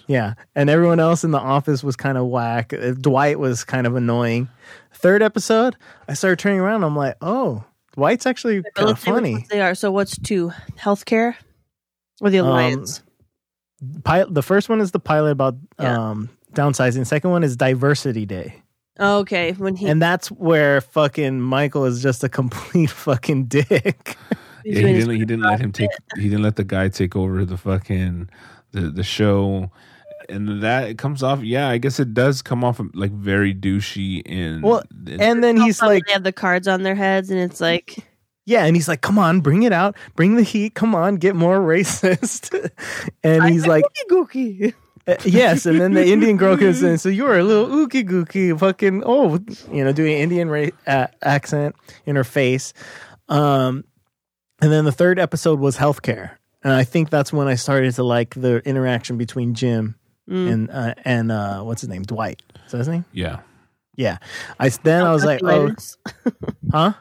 [0.08, 2.74] yeah, and everyone else in the office was kind of whack.
[2.74, 4.50] Uh, Dwight was kind of annoying.
[4.94, 5.76] Third episode,
[6.08, 6.84] I started turning around.
[6.84, 7.64] I'm like, oh,
[7.94, 9.46] Dwight's actually kind of let's see which funny.
[9.50, 9.76] They are.
[9.76, 10.52] So what's two?
[10.78, 11.36] Healthcare
[12.20, 13.02] or the Um, alliance?
[14.04, 16.10] Pilot, the first one is the pilot about Yeah.
[16.10, 17.06] um, downsizing.
[17.06, 18.56] Second one is Diversity Day.
[19.00, 24.18] oh, okay, when he And that's where fucking Michael is just a complete fucking dick.
[24.66, 25.10] Yeah, he didn't.
[25.12, 25.92] He didn't let him take.
[26.16, 28.30] He didn't let the guy take over the fucking
[28.72, 29.72] the the show,
[30.28, 31.42] and that it comes off.
[31.44, 34.62] Yeah, I guess it does come off like very douchey in.
[34.64, 37.62] Well, in- and then he's like, they have the cards on their heads, and it's
[37.62, 37.96] like
[38.50, 40.74] Yeah, and he's like, "Come on, bring it out, bring the heat.
[40.74, 42.72] Come on, get more racist."
[43.22, 44.74] and he's like, gookie.
[45.06, 48.58] uh, "Yes." And then the Indian girl comes in, so you're a little ookie gookie,
[48.58, 49.38] fucking oh,
[49.72, 51.76] you know, doing Indian ra- uh, accent
[52.06, 52.74] in her face.
[53.30, 53.84] Um,
[54.62, 58.04] and then the third episode was healthcare, and I think that's when I started to
[58.04, 59.96] like the interaction between Jim
[60.30, 60.52] Mm.
[60.52, 62.42] and uh, and uh, what's his name, Dwight.
[62.66, 63.06] Is that his name?
[63.14, 63.40] yeah,
[63.96, 64.18] Yeah.
[64.60, 65.74] I then I was like, oh,
[66.72, 66.94] huh?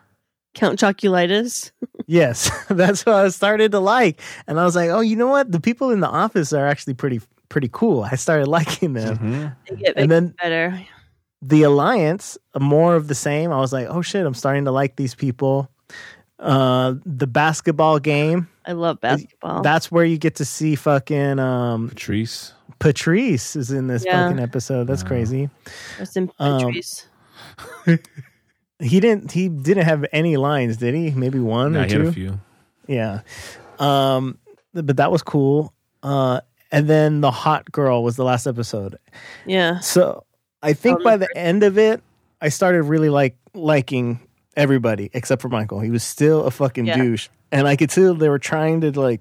[0.56, 1.70] Count Choculitis.
[2.08, 5.52] Yes, that's what I started to like, and I was like, "Oh, you know what?
[5.52, 9.56] The people in the office are actually pretty pretty cool." I started liking them, Mhm.
[9.68, 10.80] They get and then better.
[11.42, 13.52] the alliance, more of the same.
[13.52, 15.70] I was like, "Oh shit, I'm starting to like these people."
[16.38, 18.46] Uh, the basketball game.
[18.66, 19.62] I love basketball.
[19.62, 22.52] That's where you get to see fucking um, Patrice.
[22.78, 24.28] Patrice is in this Yeah.
[24.28, 24.86] fucking episode.
[24.86, 25.48] That's crazy.
[25.98, 27.06] Rest in um, Patrice.
[28.80, 29.32] He didn't.
[29.32, 31.10] He didn't have any lines, did he?
[31.10, 32.08] Maybe one Yeah, or he had two.
[32.08, 32.40] a few.
[32.86, 33.20] Yeah.
[33.78, 34.38] Um,
[34.74, 35.72] but that was cool.
[36.02, 38.98] Uh, and then the hot girl was the last episode.
[39.46, 39.78] yeah.
[39.80, 40.24] So
[40.62, 42.02] I think by the end of it,
[42.40, 44.20] I started really like liking
[44.56, 45.80] everybody except for Michael.
[45.80, 46.96] He was still a fucking Yeah.
[46.96, 49.20] douche, and I could tell they were trying to like,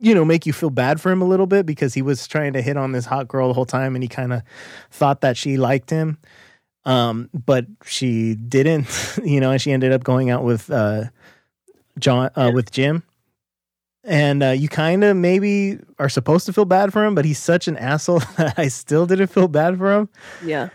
[0.00, 2.52] you know, make you feel bad for him a little bit because he was trying
[2.54, 4.42] to hit on this hot girl the whole time, and he kind of
[4.90, 6.18] thought that she liked him,
[6.86, 8.86] um, but she didn't.
[9.24, 11.04] You know, and she ended up going out with uh,
[11.98, 13.02] John uh, with Jim.
[14.04, 17.40] And uh, you kind of maybe are supposed to feel bad for him, but he's
[17.40, 20.08] such an asshole that I still didn't feel bad for him
[20.44, 20.68] Yeah.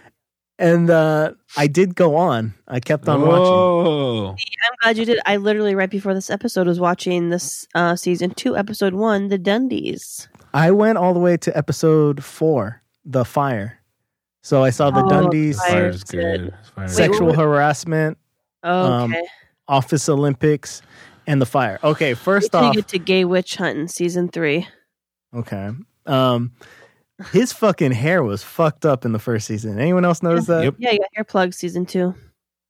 [0.60, 2.54] and uh, I did go on.
[2.68, 3.46] I kept on watching.
[3.46, 5.20] Oh, I'm glad you did.
[5.26, 9.40] I literally right before this episode was watching this uh, season two, episode one, the
[9.40, 10.28] Dundies.
[10.54, 13.80] I went all the way to episode four, the fire.
[14.42, 16.42] So I saw the Oh, Dundies, fire's good.
[16.42, 16.54] good.
[16.76, 16.86] Fire.
[16.86, 18.18] Wait, sexual what- harassment,
[18.64, 19.24] Oh, Um, okay.
[19.68, 20.82] Office Olympics,
[21.28, 21.80] and the fire.
[21.84, 24.68] Okay, first off, get to Gay Witch Hunting season three.
[25.34, 25.70] okay,
[26.08, 26.52] um,
[27.32, 29.80] his fucking hair was fucked up in the first season.
[29.80, 30.64] Anyone else notice that?
[30.64, 30.76] Yep.
[30.80, 32.14] Yeah, you got hair plugs season two.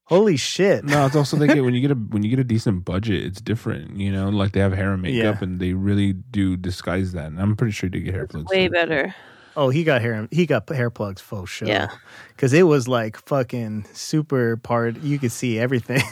[0.05, 0.83] Holy shit!
[0.83, 3.39] No, it's also thinking when you get a when you get a decent budget, it's
[3.41, 3.97] different.
[3.97, 5.43] You know, like they have hair and makeup, Yeah.
[5.43, 7.27] and they really do disguise that.
[7.27, 8.49] And I'm pretty sure they get hair plugs.
[8.51, 8.73] Way too.
[8.73, 9.15] better.
[9.55, 10.27] Oh, he got hair.
[10.31, 11.67] He got hair plugs full sure.
[11.67, 11.87] Yeah.
[12.35, 14.97] because it was like fucking super part.
[15.01, 16.01] You could see everything.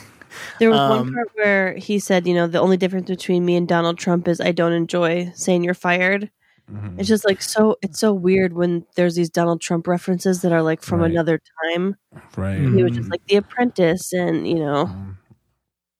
[0.60, 3.56] There was Um, one part where he said, you know, the only difference between me
[3.56, 6.30] and Donald Trump is I don't enjoy saying you're fired.
[6.72, 7.00] Mhm.
[7.00, 10.62] It's just like so it's so weird when there's these Donald Trump references that are
[10.62, 11.10] like from Right.
[11.10, 11.42] another
[11.74, 11.96] time.
[12.38, 12.60] Right.
[12.60, 15.18] He was just like The Apprentice and, you know, Um,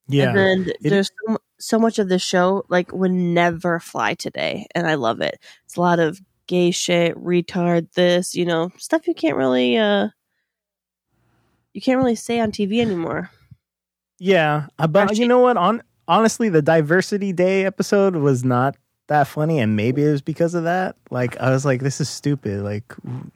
[0.08, 4.14] yeah, and then It- there's so, so much of the show like would never fly
[4.14, 5.40] today and I love it.
[5.66, 10.08] It's a lot of gay shit, retard this, you know, stuff you can't really uh
[11.74, 13.30] you can't really say on TV anymore.
[14.18, 15.56] Yeah, uh, but you know what?
[15.56, 18.76] On honestly, the Diversity Day episode was not
[19.08, 20.96] that funny, and maybe it was because of that.
[21.12, 22.84] Like, I was like, "This is stupid." Like,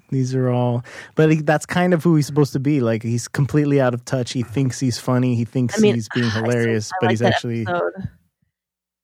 [0.10, 0.84] these are all,
[1.16, 2.82] but he, that's kind of who he's supposed to be.
[2.82, 4.34] Like, he's completely out of touch.
[4.34, 5.36] He thinks he's funny.
[5.36, 7.94] He thinks I mean, he's being I still- hilarious, I but like he's actually episode.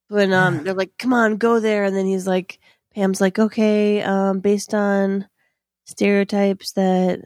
[0.09, 2.59] when um they're like, "Come on, go there," and then he's like,
[2.95, 5.27] Pam's like, "Okay, um, based on
[5.85, 7.21] stereotypes that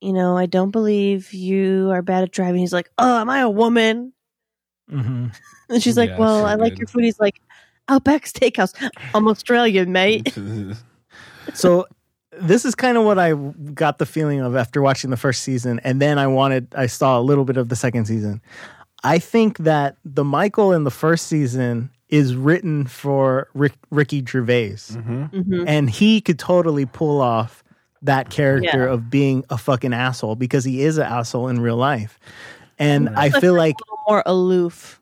[0.00, 3.40] you know, I don't believe you are bad at driving." He's like, "Oh, am I
[3.40, 4.12] a woman?"
[4.90, 5.34] Mhm.
[5.68, 7.40] And she's like, Yeah, "Well, so I like your food." He's like,
[7.88, 8.72] "Outback Steakhouse."
[9.14, 10.32] I'm Australian, mate.
[11.54, 11.86] so
[12.38, 15.80] this is kind of what I got the feeling of after watching the first season,
[15.82, 18.40] and then I wanted I saw a little bit of the second season.
[19.02, 24.76] I think that the Michael in the first season is written for Rick, Ricky Gervais,
[24.94, 25.30] Mhm.
[25.44, 27.64] hmm and he could totally pull off
[28.02, 28.92] that character Yeah.
[28.92, 32.18] of being a fucking asshole because he is an asshole in real life.
[32.78, 35.00] And I feel like like a little more aloof.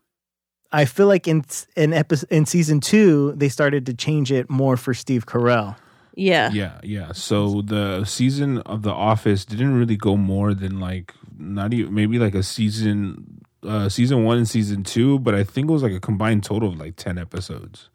[0.72, 1.44] I feel like in
[1.76, 5.76] in episode in season two they started to change it more for Steve Carell.
[6.16, 6.50] Yeah.
[6.52, 7.12] Yeah, yeah.
[7.12, 12.18] So the season of The Office didn't really go more than like not even maybe
[12.20, 15.92] like a season, uh season one and season two, but I think it was like
[15.92, 17.88] a combined total of like ten episodes.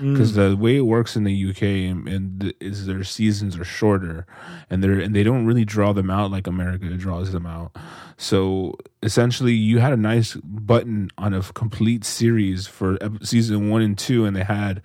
[0.00, 4.26] Because the way it works in the UK and, and is their seasons are shorter,
[4.68, 7.76] and they're and they don't really draw them out like America draws them out.
[8.16, 13.96] So essentially, you had a nice button on a complete series for season one and
[13.96, 14.82] two, and they had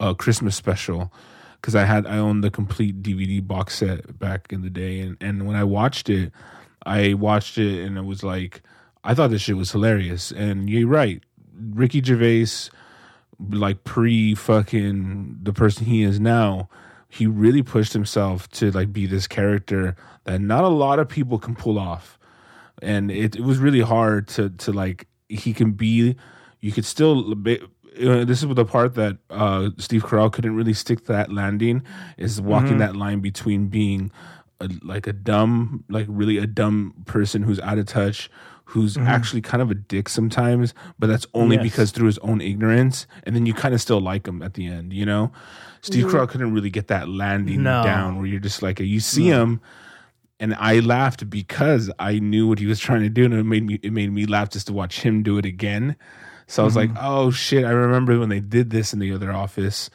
[0.00, 1.12] a Christmas special
[1.60, 5.16] because I had I owned the complete DVD box set back in the day, and
[5.20, 6.32] and when I watched it,
[6.84, 8.62] I watched it and it was like
[9.06, 10.32] I thought this shit was hilarious.
[10.32, 11.22] And you're right,
[11.54, 12.70] Ricky Gervais,
[13.50, 16.68] like pre fucking the person he is now,
[17.08, 21.38] he really pushed himself to like be this character that not a lot of people
[21.38, 22.18] can pull off,
[22.82, 26.16] and it, it was really hard to to like he can be.
[26.60, 27.34] You could still.
[27.34, 27.60] Be,
[27.98, 31.82] this is the part that uh, Steve Carell couldn't really stick to that landing
[32.18, 34.10] is walking that line between being
[34.60, 38.30] a, like a dumb, like really a dumb person who's out of touch,
[38.66, 39.06] who's mm-hmm.
[39.06, 41.62] actually kind of a dick sometimes, but that's only Yes.
[41.62, 44.66] because through his own ignorance, and then you kind of still like him at the
[44.66, 45.32] end, you know.
[45.82, 47.84] Steve Carell couldn't really get that landing No.
[47.84, 49.60] down where you're just like you see him,
[50.40, 53.64] and I laughed because I knew what he was trying to do, and it made
[53.64, 55.96] me it made me laugh just to watch him do it again.
[56.48, 56.94] So I was mm-hmm.
[56.94, 57.64] like, oh shit!
[57.64, 59.90] I remember when they did this in the other office,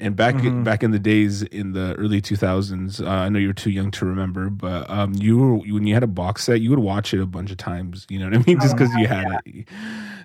[0.00, 0.34] and back
[0.64, 3.00] back in the days in the early two thousands.
[3.00, 6.02] Uh, I know you're too young to remember, but um, you were, when you had
[6.02, 8.06] a box set, you would watch it a bunch of times.
[8.08, 8.60] You know what I mean?
[8.60, 9.68] Just because you had it.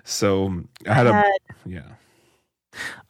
[0.04, 1.24] So I had a
[1.64, 1.82] yeah.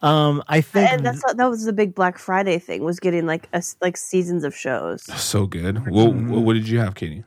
[0.01, 3.49] Um, I think and that's that was the big Black Friday thing was getting like
[3.53, 5.03] a, like seasons of shows.
[5.03, 5.89] So good.
[5.89, 7.23] Well, what did you have, Katie?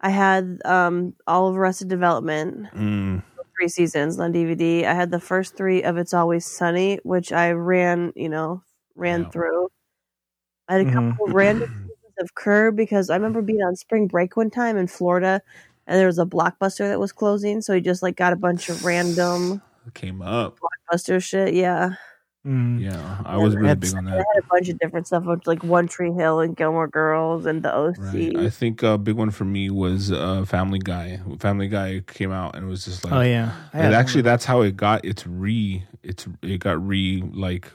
[0.00, 3.22] I had um all of Arrested Development, Mm,
[3.62, 4.84] three seasons on DVD.
[4.84, 8.60] I had the first three of It's Always Sunny, which I ran, you know,
[8.96, 9.68] ran through.
[10.68, 11.10] I had a Mhm.
[11.10, 14.88] couple random seasons of Curb because I remember being on spring break one time in
[14.88, 15.40] Florida,
[15.86, 18.68] and there was a blockbuster that was closing, so he just like got a bunch
[18.68, 19.62] of random
[19.94, 20.58] Came up.
[20.90, 21.54] blockbuster shit.
[21.54, 21.94] Yeah,
[22.46, 22.80] Mm.
[22.80, 24.14] Yeah, I was really That's- big on that.
[24.14, 27.46] I had a bunch of different stuff, which like One Tree Hill and Gilmore Girls
[27.46, 27.96] and the OC.
[27.98, 28.36] Right.
[28.36, 31.20] I think a big one for me was uh, Family Guy.
[31.38, 33.52] Family Guy came out and it was just like Oh yeah.
[33.72, 35.84] I And actually, that's how it got its re.
[36.02, 37.70] It's it got re like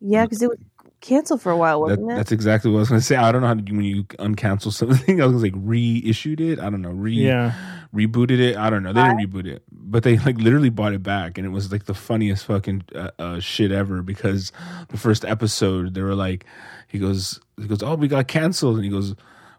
[0.00, 0.58] Yeah, because it was
[1.04, 2.14] canceled for a while, wasn't it?
[2.14, 3.16] that's exactly what I was gonna say.
[3.16, 5.20] I don't know how to, when you uncancel something.
[5.20, 6.58] I was like reissued it.
[6.58, 7.54] I don't know re yeah.
[7.94, 8.56] rebooted it.
[8.56, 8.92] I don't know.
[8.92, 11.84] They didn't reboot it, but they like literally bought it back, and it was like
[11.84, 14.02] the funniest fucking uh, uh, shit ever.
[14.02, 14.50] Because
[14.88, 16.46] the first episode, they were like,
[16.88, 19.14] he goes, he goes, oh, we got canceled, and he goes.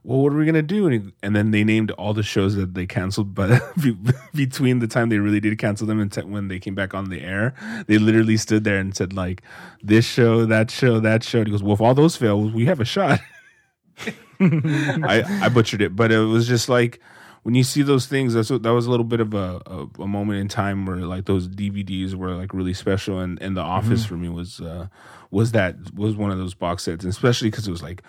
[0.05, 0.85] Well, what are we gonna do?
[0.85, 3.59] And, he, and then they named all the shows that they canceled, but
[4.35, 7.09] between the time they really did cancel them and t- when they came back on
[7.09, 7.55] the air,
[7.87, 9.41] they literally stood there and said like,
[9.81, 12.65] "This show, that show, that show." And he goes, "Well, if all those fail, we
[12.65, 13.19] have a shot."
[14.39, 16.99] I I butchered it, but it was just like
[17.41, 18.35] when you see those things.
[18.35, 20.97] That's what, that was a little bit of a, a a moment in time where
[20.97, 24.87] like those DVDs were like really special, and and The Office for me was uh
[25.31, 28.03] was that was one of those box sets, and especially because it was like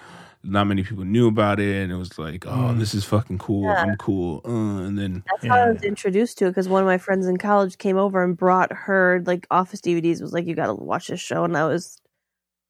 [0.46, 3.64] not many people knew about it, and it was like, oh, this is fucking cool.
[3.64, 3.82] Yeah.
[3.82, 4.50] I'm cool, uh,
[4.86, 7.36] and then That's how I was introduced to it because one of my friends in
[7.36, 10.20] college came over and brought her like Office DVDs.
[10.20, 12.00] Was like, you got to watch this show, and I was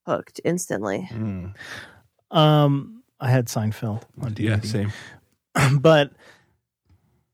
[0.06, 1.08] hooked instantly.
[1.12, 1.54] mm,
[2.30, 4.40] Um, I had Seinfeld on DVD.
[4.40, 4.92] yeah, same.
[5.80, 6.12] but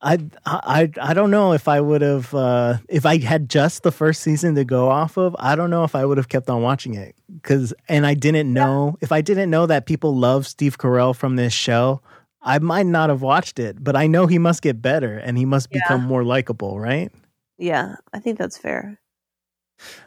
[0.00, 3.92] I, I I don't know if I would have uh, if I had just the
[3.92, 5.36] first season to go off of.
[5.38, 8.52] I don't know if I would have kept on watching it because and I didn't
[8.52, 12.00] know if I didn't know that people love Steve Carell from this show.
[12.42, 15.44] I might not have watched it, but I know he must get better and he
[15.44, 15.78] must Yeah.
[15.80, 17.12] become more likable, right?
[17.58, 18.98] Yeah, I think that's fair.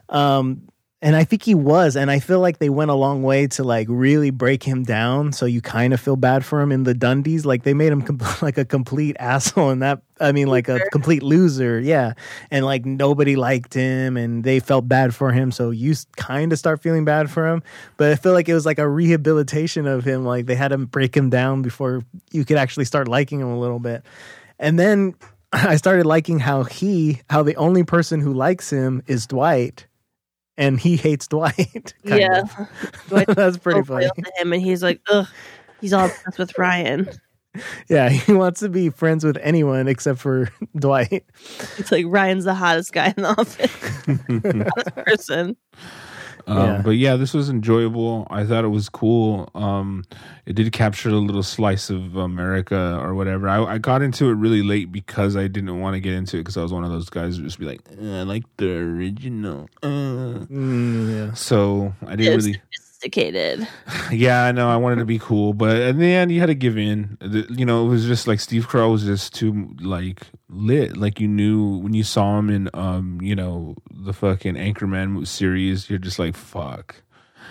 [0.10, 0.68] Um,
[1.02, 3.64] and I think he was, and I feel like they went a long way to
[3.64, 6.96] like really break him down, so you kind of feel bad for him in the
[6.96, 7.46] Dundies.
[7.46, 10.80] Like they made him com- like a complete asshole, and that I mean, like a
[10.92, 12.14] complete loser, yeah.
[12.50, 16.60] And like nobody liked him, and they felt bad for him, so you kind of
[16.60, 17.62] start feeling bad for him.
[17.98, 20.24] But I feel like it was like a rehabilitation of him.
[20.24, 23.60] Like they had to break him down before you could actually start liking him a
[23.60, 24.04] little bit,
[24.60, 25.16] and then.
[25.54, 29.86] I started liking how he, how the only person who likes him is Dwight,
[30.58, 31.94] and he hates Dwight.
[32.06, 33.02] kind yeah, of.
[33.10, 34.08] Dwight that's pretty funny.
[34.08, 35.28] to him, and he's like, ugh,
[35.82, 37.10] he's all obsessed with Ryan.
[37.88, 41.24] Yeah, he wants to be friends with anyone except for Dwight.
[41.78, 43.72] It's like Ryan's the hottest guy in the office,
[44.76, 45.58] hottest person.
[46.48, 46.82] Um, Yeah.
[46.84, 48.28] But yeah, this was enjoyable.
[48.30, 49.50] I thought it was cool.
[49.56, 50.04] Um,
[50.46, 53.50] it did capture a little slice of America or whatever.
[53.50, 56.42] I, I got into it really late because I didn't want to get into it
[56.42, 58.72] because I was one of those guys who just be like, "Uh, I like the
[58.78, 59.70] original.
[59.82, 60.46] Uh.
[60.50, 61.34] Mm, yeah.
[61.34, 62.62] So I didn't It's really.
[63.06, 63.68] Sophisticated.
[64.12, 64.70] Yeah, I know.
[64.70, 67.18] I wanted to be cool, but in the end, you had to give in.
[67.20, 70.96] The- You know, it was just like Steve Carell was just too like lit.
[70.96, 75.90] Like you knew when you saw him in, um, you know, the fucking Anchorman series.
[75.90, 77.02] You're just like, fuck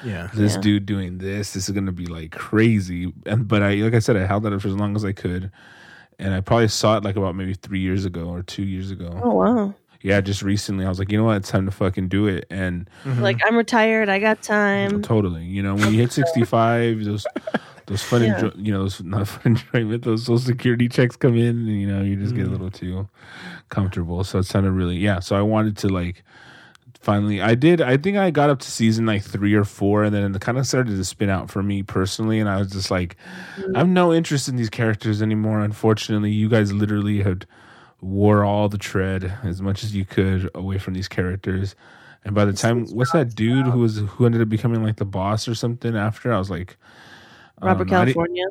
[0.05, 0.29] Yeah.
[0.33, 0.61] this Yeah.
[0.61, 4.17] dude doing this this is gonna be like crazy and but i like i said
[4.17, 5.51] i held that up for as long as i could
[6.19, 9.19] and i probably saw it like about maybe three years ago or two years ago
[9.23, 9.75] Oh wow!
[10.05, 11.37] Yeah just recently i was like you know what?
[11.39, 12.47] It's time to fucking do it.
[12.51, 13.23] And mm-hmm.
[13.23, 15.01] Like I'm retired, I got time.
[15.03, 15.45] totally.
[15.45, 17.27] You know when you hit 65 those
[17.87, 18.35] those fun Yeah.
[18.35, 21.87] enjoy, you know those not fun enjoyment those social security checks come in and you
[21.87, 22.53] know you just get a mm.
[22.53, 23.09] little too
[23.69, 24.25] comfortable.
[24.25, 25.21] So it's kind of really yeah.
[25.21, 26.25] So i wanted to like
[27.01, 30.15] finally i did i think i got up to season like three or four and
[30.15, 32.91] then it kind of started to spin out for me personally and i was just
[32.91, 33.15] like
[33.59, 33.75] mm.
[33.75, 36.31] i have no interest in these characters anymore unfortunately.
[36.31, 37.47] You guys literally had
[38.05, 41.75] wore all the tread as much as you could away from these characters
[42.25, 45.05] and by the time what's that dude who was who ended up becoming like the
[45.05, 46.77] boss or something after i was like
[47.63, 48.05] Robert don't know.
[48.05, 48.45] California.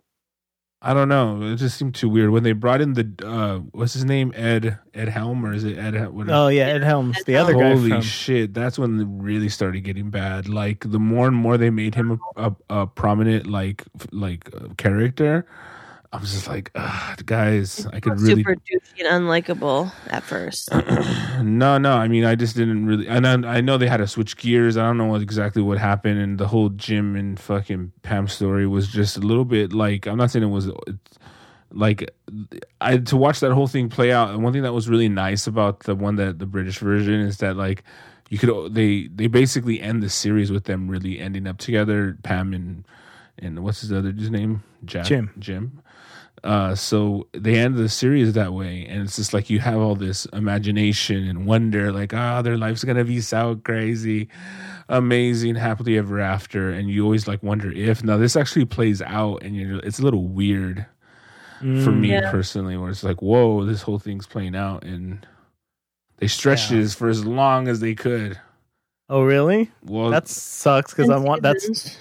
[0.85, 1.41] I don't know.
[1.43, 4.33] It just seemed too weird when they brought in the uh, what's his name?
[4.35, 6.09] Ed Ed Helm or is it Ed?
[6.09, 8.01] What Oh yeah, Ed Helms, the other guy Holy from.
[8.01, 8.53] shit!
[8.53, 10.49] That's when it really started getting bad.
[10.49, 14.73] Like the more and more they made him a, a, a prominent like like uh,
[14.77, 15.45] character,
[16.13, 20.71] I was just like, Ugh, guys, I could really super douchey and unlikable at first.
[21.41, 21.93] no, no.
[21.93, 23.07] I mean, I just didn't really.
[23.07, 24.77] And I, I know they had to switch gears.
[24.77, 28.67] I don't know what, exactly what happened, and the whole Jim and fucking Pam story
[28.67, 30.05] was just a little bit like.
[30.05, 30.69] I'm not saying it was
[31.71, 32.07] like
[32.79, 34.29] I to watch that whole thing play out.
[34.29, 37.37] And one thing that was really nice about the one that the British version is
[37.37, 37.83] that like
[38.29, 42.19] you could they they basically end the series with them really ending up together.
[42.21, 42.85] Pam and
[43.39, 44.63] and what's his other dude's name?
[44.85, 45.31] Jack, Jim.
[45.39, 45.81] Jim.
[46.43, 49.95] Uh, so they end the series that way, and it's just like you have all
[49.95, 54.27] this imagination and wonder, like, ah, their life's gonna be so crazy,
[54.89, 58.03] amazing, happily ever after, and you always like wonder if.
[58.03, 60.85] Now this actually plays out, and you're it's a little weird
[61.59, 62.29] for me Yeah.
[62.29, 65.25] personally, where it's like, whoa, this whole thing's playing out, and
[66.17, 66.77] they stretched Yeah.
[66.79, 68.37] this for as long as they could.
[69.09, 69.71] Oh, really?
[69.85, 71.97] Well, That sucks because I want that's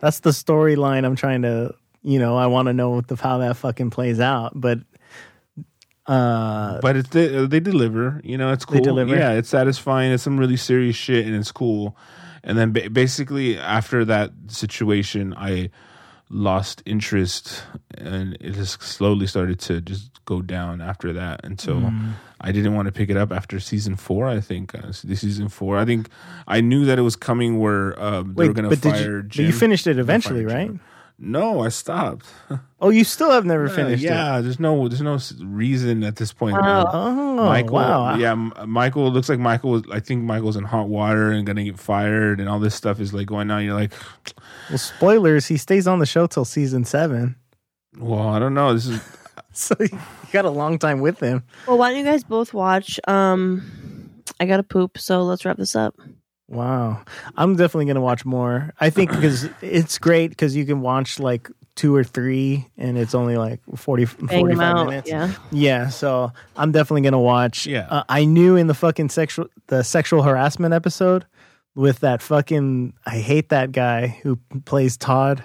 [0.00, 1.74] that's the storyline I'm trying to
[2.04, 4.78] you know I want to know what the how that fucking plays out, but
[6.06, 8.20] uh, but it's they, they deliver.
[8.24, 8.84] You know, it's They cool.
[8.84, 9.16] deliver.
[9.16, 10.12] Yeah, it's satisfying.
[10.12, 11.96] It's some really serious shit, and it's cool.
[12.42, 15.70] And then ba- basically after that situation, I
[16.28, 17.62] lost interest,
[17.96, 21.40] and it just slowly started to just go down after that.
[21.44, 22.12] And so Mm.
[22.40, 24.28] I didn't want to pick it up after season four.
[24.28, 25.78] I think uh, season four.
[25.78, 26.08] I think
[26.46, 29.22] I knew that it was coming where um, they wait, were going to fire you?
[29.22, 30.66] But you finished it eventually, right?
[30.68, 30.80] Jim.
[31.24, 32.26] No, I stopped.
[32.80, 34.08] Oh, you still have never Uh, finished it.
[34.08, 36.52] yeah, there's no there's no reason at this point.
[36.60, 36.90] Wow.
[36.92, 38.14] Oh, Michael, wow.
[38.16, 39.70] yeah, M- Michael looks like Michael.
[39.70, 43.00] Was, I think Michael's in hot water and gonna get fired, and all this stuff
[43.00, 43.64] is like going on.
[43.64, 43.94] You're like,
[44.68, 45.46] Well, spoilers.
[45.46, 47.36] He stays on the show till season seven,
[47.98, 48.74] well, I don't know.
[48.74, 49.00] This is
[49.52, 49.88] so you
[50.30, 51.42] got a long time with him.
[51.66, 53.00] Well, why don't you guys both watch?
[53.08, 53.62] Um,
[54.40, 55.94] I gotta poop, so let's wrap this up.
[56.48, 57.02] Wow,
[57.36, 58.72] I'm definitely gonna watch more.
[58.80, 63.14] I think because it's great because you can watch like two or three, and it's
[63.14, 64.86] only like 40, Bang 45 out.
[64.86, 65.08] minutes.
[65.10, 65.32] Yeah.
[65.50, 67.66] Yeah, so I'm definitely gonna watch.
[67.66, 67.86] Yeah.
[67.90, 71.24] uh, I knew in the fucking sexual the sexual harassment episode
[71.74, 75.42] with that fucking I hate that guy who plays Todd.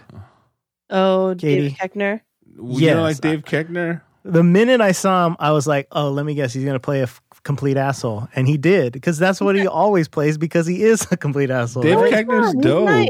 [0.89, 1.93] Oh, David Katie.
[1.99, 2.21] Koechner.
[2.57, 4.01] you know, like Dave Koechner.
[4.25, 6.99] The minute I saw him, I was like, "Oh, let me guess, he's gonna play
[6.99, 10.83] a f- complete asshole," and he did because that's what he always plays because he
[10.83, 11.83] is a complete asshole.
[11.83, 12.27] Dave right?
[12.27, 12.85] Koechner's dope.
[12.85, 13.09] nice.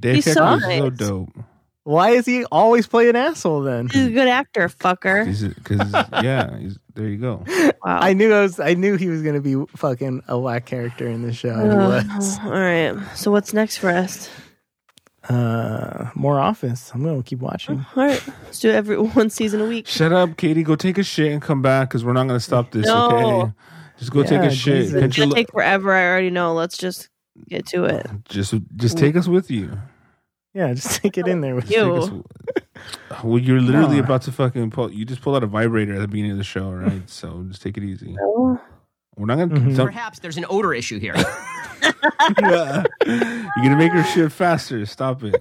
[0.00, 0.98] Dave He's so Koechner's so nice.
[0.98, 1.28] dope.
[1.82, 3.88] Why is he always play an asshole then?
[3.88, 5.24] He's a good actor, fucker.
[5.54, 5.92] Because
[6.24, 7.44] yeah, he's, there you go.
[7.46, 7.72] Wow.
[7.84, 8.58] I knew I was.
[8.58, 11.50] I knew he was gonna be fucking a whack character in the show.
[11.54, 12.38] and he Uh, was.
[12.40, 12.96] all right.
[13.14, 14.28] So what's next for us?
[15.28, 16.90] Uh, more Office.
[16.94, 17.84] I'm gonna keep watching.
[17.96, 18.22] All right.
[18.44, 19.86] Let's do every one season a week.
[19.86, 20.62] Shut up, Katie.
[20.62, 22.86] Go take a shit and come back because we're not gonna stop this.
[22.86, 23.06] No.
[23.42, 23.52] Okay,
[23.98, 24.82] just go take a shit.
[24.84, 24.92] Jesus.
[24.92, 25.92] Can't It's gonna take forever.
[25.92, 26.54] I already know.
[26.54, 27.08] Let's just
[27.48, 28.06] get to it.
[28.28, 29.78] just just take us with you.
[30.54, 31.94] Yeah, just take it in there with You.
[31.96, 32.10] Us-
[33.24, 34.04] Well, you're literally No.
[34.04, 34.90] about to fucking pull.
[34.92, 37.02] You just pulled out a vibrator at the beginning of the show, right?
[37.10, 38.16] So just take it easy.
[38.20, 38.58] Oh,
[39.16, 39.54] We're not gonna.
[39.60, 39.76] Mhm.
[39.76, 41.14] Perhaps there's an odor issue here.
[42.40, 42.84] Yeah.
[43.06, 44.84] You're gonna make her shit faster.
[44.86, 45.34] Stop it.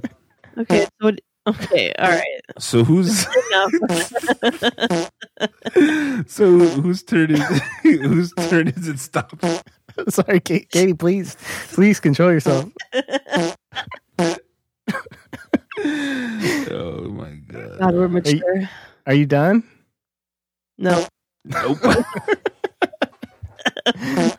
[0.57, 0.87] Okay.
[1.01, 1.11] So
[1.47, 1.93] okay.
[1.99, 2.41] All right.
[2.59, 3.21] So who's
[6.27, 8.99] so whose turn is whose turn is it?
[8.99, 9.37] Stop.
[10.09, 10.93] Sorry, Kate, Katie.
[10.93, 11.37] Please,
[11.69, 12.69] please control yourself.
[15.77, 17.79] Oh my god.
[17.79, 18.69] God, we're mature.
[19.05, 19.63] Are you done?
[20.77, 21.05] No.
[21.45, 21.77] Nope.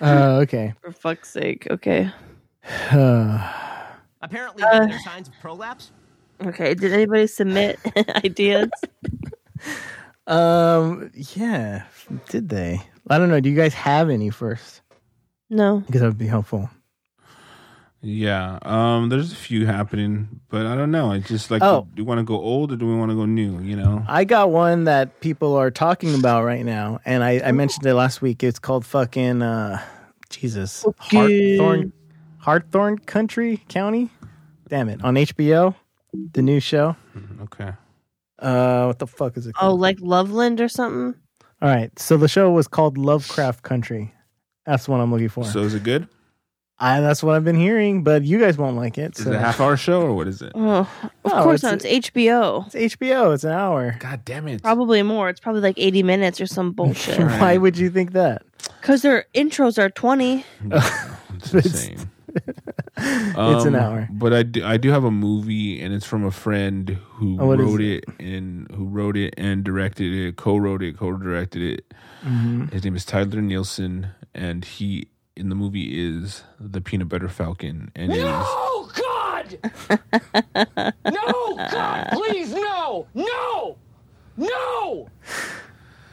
[0.00, 0.74] Uh, okay.
[0.80, 1.66] For fuck's sake.
[1.70, 2.10] Okay.
[2.90, 4.86] Apparently, Uh.
[4.86, 5.92] there are signs of prolapse.
[6.44, 6.74] Okay.
[6.74, 7.78] Did anybody submit
[8.24, 8.70] ideas?
[10.26, 11.10] um.
[11.14, 11.84] Yeah.
[12.28, 12.80] Did they?
[13.08, 13.40] I don't know.
[13.40, 14.80] Do you guys have any first?
[15.50, 15.80] No.
[15.86, 16.68] Because that would be helpful.
[18.02, 18.58] Yeah.
[18.62, 19.08] Um.
[19.08, 21.12] There's a few happening, but I don't know.
[21.12, 21.62] I just like.
[21.62, 21.86] Oh.
[21.94, 23.60] Do we want to go old or do we want to go new?
[23.60, 24.04] You know.
[24.08, 27.94] I got one that people are talking about right now, and I, I mentioned it
[27.94, 28.42] last week.
[28.42, 29.80] It's called fucking uh,
[30.30, 31.56] Jesus Okay.
[31.58, 31.92] Hartthorn,
[32.42, 34.10] Hartthorn Country County.
[34.68, 35.74] Damn it, on HBO,
[36.32, 36.96] the new show.
[37.42, 37.72] Okay.
[38.38, 39.54] Uh, what the fuck is it?
[39.54, 39.72] Called?
[39.72, 41.14] Oh, like Loveland or something?
[41.60, 44.12] All right, so the show was called Lovecraft Country.
[44.66, 45.44] That's what I'm looking for.
[45.44, 46.08] So is it good?
[46.82, 49.16] I, that's what I've been hearing, but you guys won't like it.
[49.16, 49.30] Is So.
[49.30, 50.50] it a half hour show or what is it?
[50.54, 50.80] Oh,
[51.24, 51.90] of No, course it's- not.
[51.90, 52.66] It's HBO.
[52.74, 53.32] It's HBO.
[53.34, 53.94] It's an hour.
[54.00, 54.62] God damn it.
[54.62, 55.28] Probably more.
[55.28, 57.18] It's probably like 80 minutes or some bullshit.
[57.22, 57.40] Right.
[57.40, 58.42] Why would you think that?
[58.80, 60.44] Because their intros are 20.
[61.34, 62.08] It's insane.
[62.96, 64.08] It's an Um, hour.
[64.12, 67.46] But I do, I do have a movie, and it's from a friend who Oh,
[67.46, 71.94] what is wrote it and who wrote it and directed it, co-wrote it, co-directed it.
[72.24, 72.66] Mm-hmm.
[72.66, 77.90] His name is Tyler Nilson, and he in the movie is the Peanut Butter Falcon,
[77.94, 79.58] and it is Oh God!
[81.04, 83.76] no, God, please, no, no,
[84.36, 85.08] no,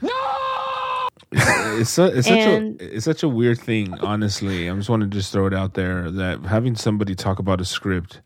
[0.01, 1.07] no!
[1.31, 3.93] it's, su- it's such And- a it's such a weird thing.
[3.99, 7.61] Honestly, I just want to just throw it out there that having somebody talk about
[7.61, 8.21] a script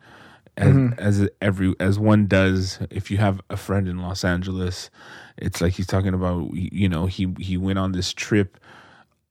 [0.56, 1.00] as Mm-hmm.
[1.00, 4.92] as every as one does if you have a friend in Los Angeles,
[5.38, 8.60] it's like he's talking about you know he he went on this trip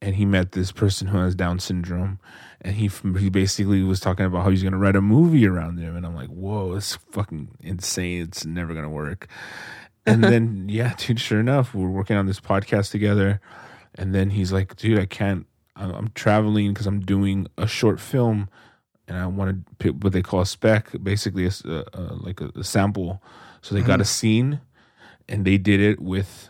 [0.02, 2.18] and he met this person who has Down syndrome,
[2.60, 5.96] and he he basically was talking about how he's gonna write a movie around them,
[5.96, 8.22] and I'm like, whoa, it's fucking insane.
[8.22, 9.28] It's never gonna work.
[10.04, 13.40] and then yeah, dude, sure enough, we're working on this podcast together.
[13.94, 15.46] And then he's like, dude, I can't.
[15.76, 18.48] I'm I'm traveling because I'm doing a short film,
[19.06, 22.40] and I want to pick what they call a spec, basically a, a- a- like
[22.40, 23.22] a, a sample.
[23.60, 24.02] So they got mm-hmm.
[24.02, 24.60] a scene,
[25.28, 26.48] and they did it with,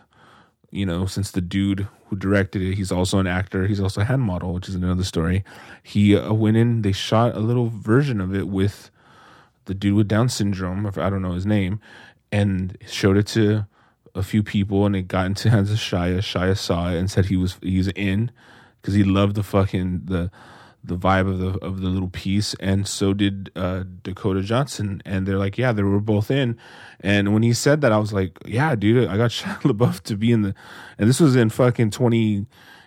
[0.71, 3.65] you know, since the dude who directed it, he's also an actor.
[3.65, 5.43] He's also a hand model, which is another story.
[5.81, 6.83] He uh, went in.
[6.83, 8.91] They shot a little version of it with
[9.65, 10.85] the dude with Down syndrome.
[10.85, 11.79] I don't know his name,
[12.31, 13.65] and showed it to
[14.13, 16.19] a few people, and it got into hands of Shia.
[16.19, 18.31] Shia saw it and said he was he's in
[18.81, 20.29] because he loved the fucking the
[20.83, 25.01] the vibe of the of the little piece, and so did uh, Dakota Johnson.
[25.05, 26.57] And they're like, yeah, they were both in.
[26.99, 30.15] And when he said that, I was like, yeah, dude, I got Shia LaBeouf to
[30.17, 30.55] be in the,
[30.97, 32.45] and this was in fucking twenty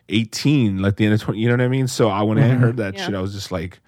[0.08, 1.40] eighteen, like the end of twenty.
[1.40, 1.88] You know what I mean?
[1.88, 3.06] So I when I heard that Yeah.
[3.06, 3.80] shit, I was just like.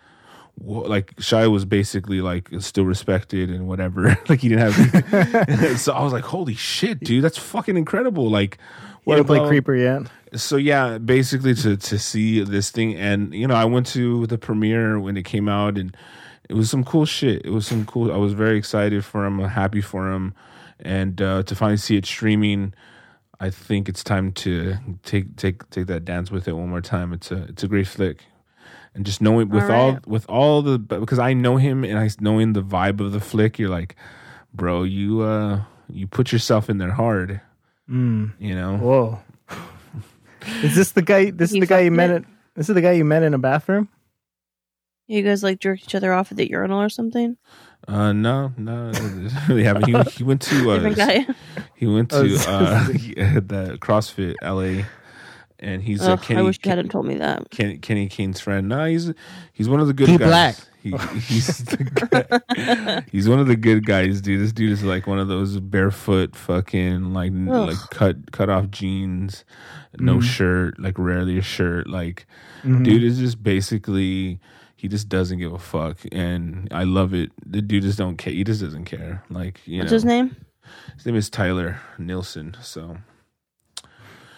[0.61, 4.17] Like Shia was basically like still respected and whatever.
[4.29, 5.81] like he didn't have.
[5.81, 8.59] so I was like, "Holy shit, dude, that's fucking incredible!" Like,
[9.07, 10.03] You didn't play Creeper yet.
[10.35, 14.39] so yeah, basically to to see this thing, and you know, I went to the
[14.39, 15.97] premiere when it came out, and
[16.49, 17.45] it was some cool shit.
[17.45, 18.13] It was some cool.
[18.13, 20.35] I was very excited for him, happy for him,
[20.81, 22.75] and uh, to finally see it streaming.
[23.41, 27.13] I think it's time to take take take that dance with it one more time.
[27.13, 28.25] It's a it's a great flick,
[28.99, 30.07] and just knowing with all, right.
[30.09, 33.57] with all the because I know him and I knowing the vibe of the flick,
[33.59, 33.95] you're like,
[34.53, 37.41] bro, you uh you put yourself in there hard,
[37.89, 38.33] Mm.
[38.41, 38.77] you know.
[38.77, 39.21] Whoa.
[40.63, 41.31] is this the guy?
[41.31, 42.11] This is the guy you met.
[42.11, 42.17] it?
[42.17, 42.27] In,
[42.57, 43.89] this is the guy you met in a bathroom.
[45.07, 47.37] You guys like jerked each other off at the urinal or something?
[47.87, 49.87] Uh, no, no, it really haven't.
[49.87, 51.27] He, he went to uh, Different guy.
[51.77, 54.85] he went Oh, to uh, the CrossFit LA,
[55.61, 57.51] and he's Ugh, Kenny, I wish you Ken- hadn't told me that.
[57.51, 58.69] Kenny, Kenny Kane's friend.
[58.69, 59.13] No, he's
[59.53, 60.29] he's one of the good He guys.
[60.29, 60.57] black.
[60.81, 61.77] He, he's the
[62.55, 64.41] guy, he's one of the good guys, dude.
[64.41, 67.69] This dude is like one of those barefoot, fucking like Ugh.
[67.69, 69.45] like cut cut off jeans,
[69.99, 70.23] no Mm.
[70.23, 72.27] shirt, like rarely a shirt, like
[72.63, 72.85] Mhm.
[72.85, 74.39] dude is just basically
[74.77, 78.33] he just doesn't give a fuck and i love it the dude just don't care
[78.33, 80.37] he just doesn't care like you What's know his name?
[80.97, 82.97] his name is tyler nilson so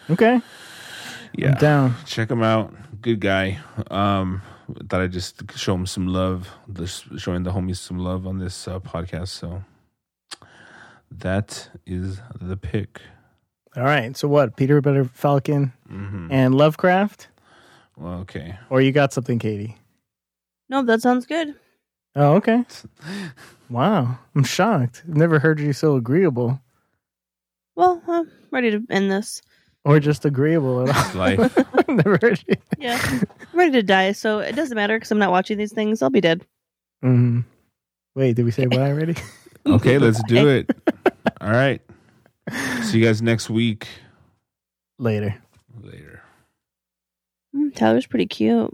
[0.09, 0.41] Okay,
[1.35, 1.95] yeah I'm down.
[2.05, 3.59] check him out good guy
[3.89, 4.41] um
[4.89, 8.67] thought i'd just show him some love this showing the homies some love on this
[8.67, 9.63] uh, podcast so
[11.11, 13.01] that is the pick
[13.75, 14.15] All right.
[14.17, 14.55] So what?
[14.57, 17.27] Peanut Butter Falcon hmm and Lovecraft,
[17.97, 19.77] well okay or you got something, Katie?
[20.69, 21.55] No, that sounds good.
[22.15, 22.65] Oh, okay.
[23.69, 25.03] Wow, I'm shocked.
[25.07, 26.59] Never heard you so agreeable,
[27.75, 29.41] Well, I'm ready to end this.
[29.85, 31.19] Or just agreeable at all.
[31.19, 32.55] Life I've never heard you.
[32.77, 33.23] Yeah, I'm
[33.53, 34.11] ready to die.
[34.13, 36.01] So it doesn't matter because I'm not watching these things.
[36.01, 36.45] I'll be dead.
[37.01, 37.41] hmm
[38.15, 39.15] Wait, did we say bye already?
[39.67, 40.69] okay let's do it
[41.39, 41.81] all right
[42.81, 43.87] see you guys next week
[44.97, 45.35] Later.
[45.83, 46.21] later
[47.55, 48.73] Mm, Tyler's pretty cute.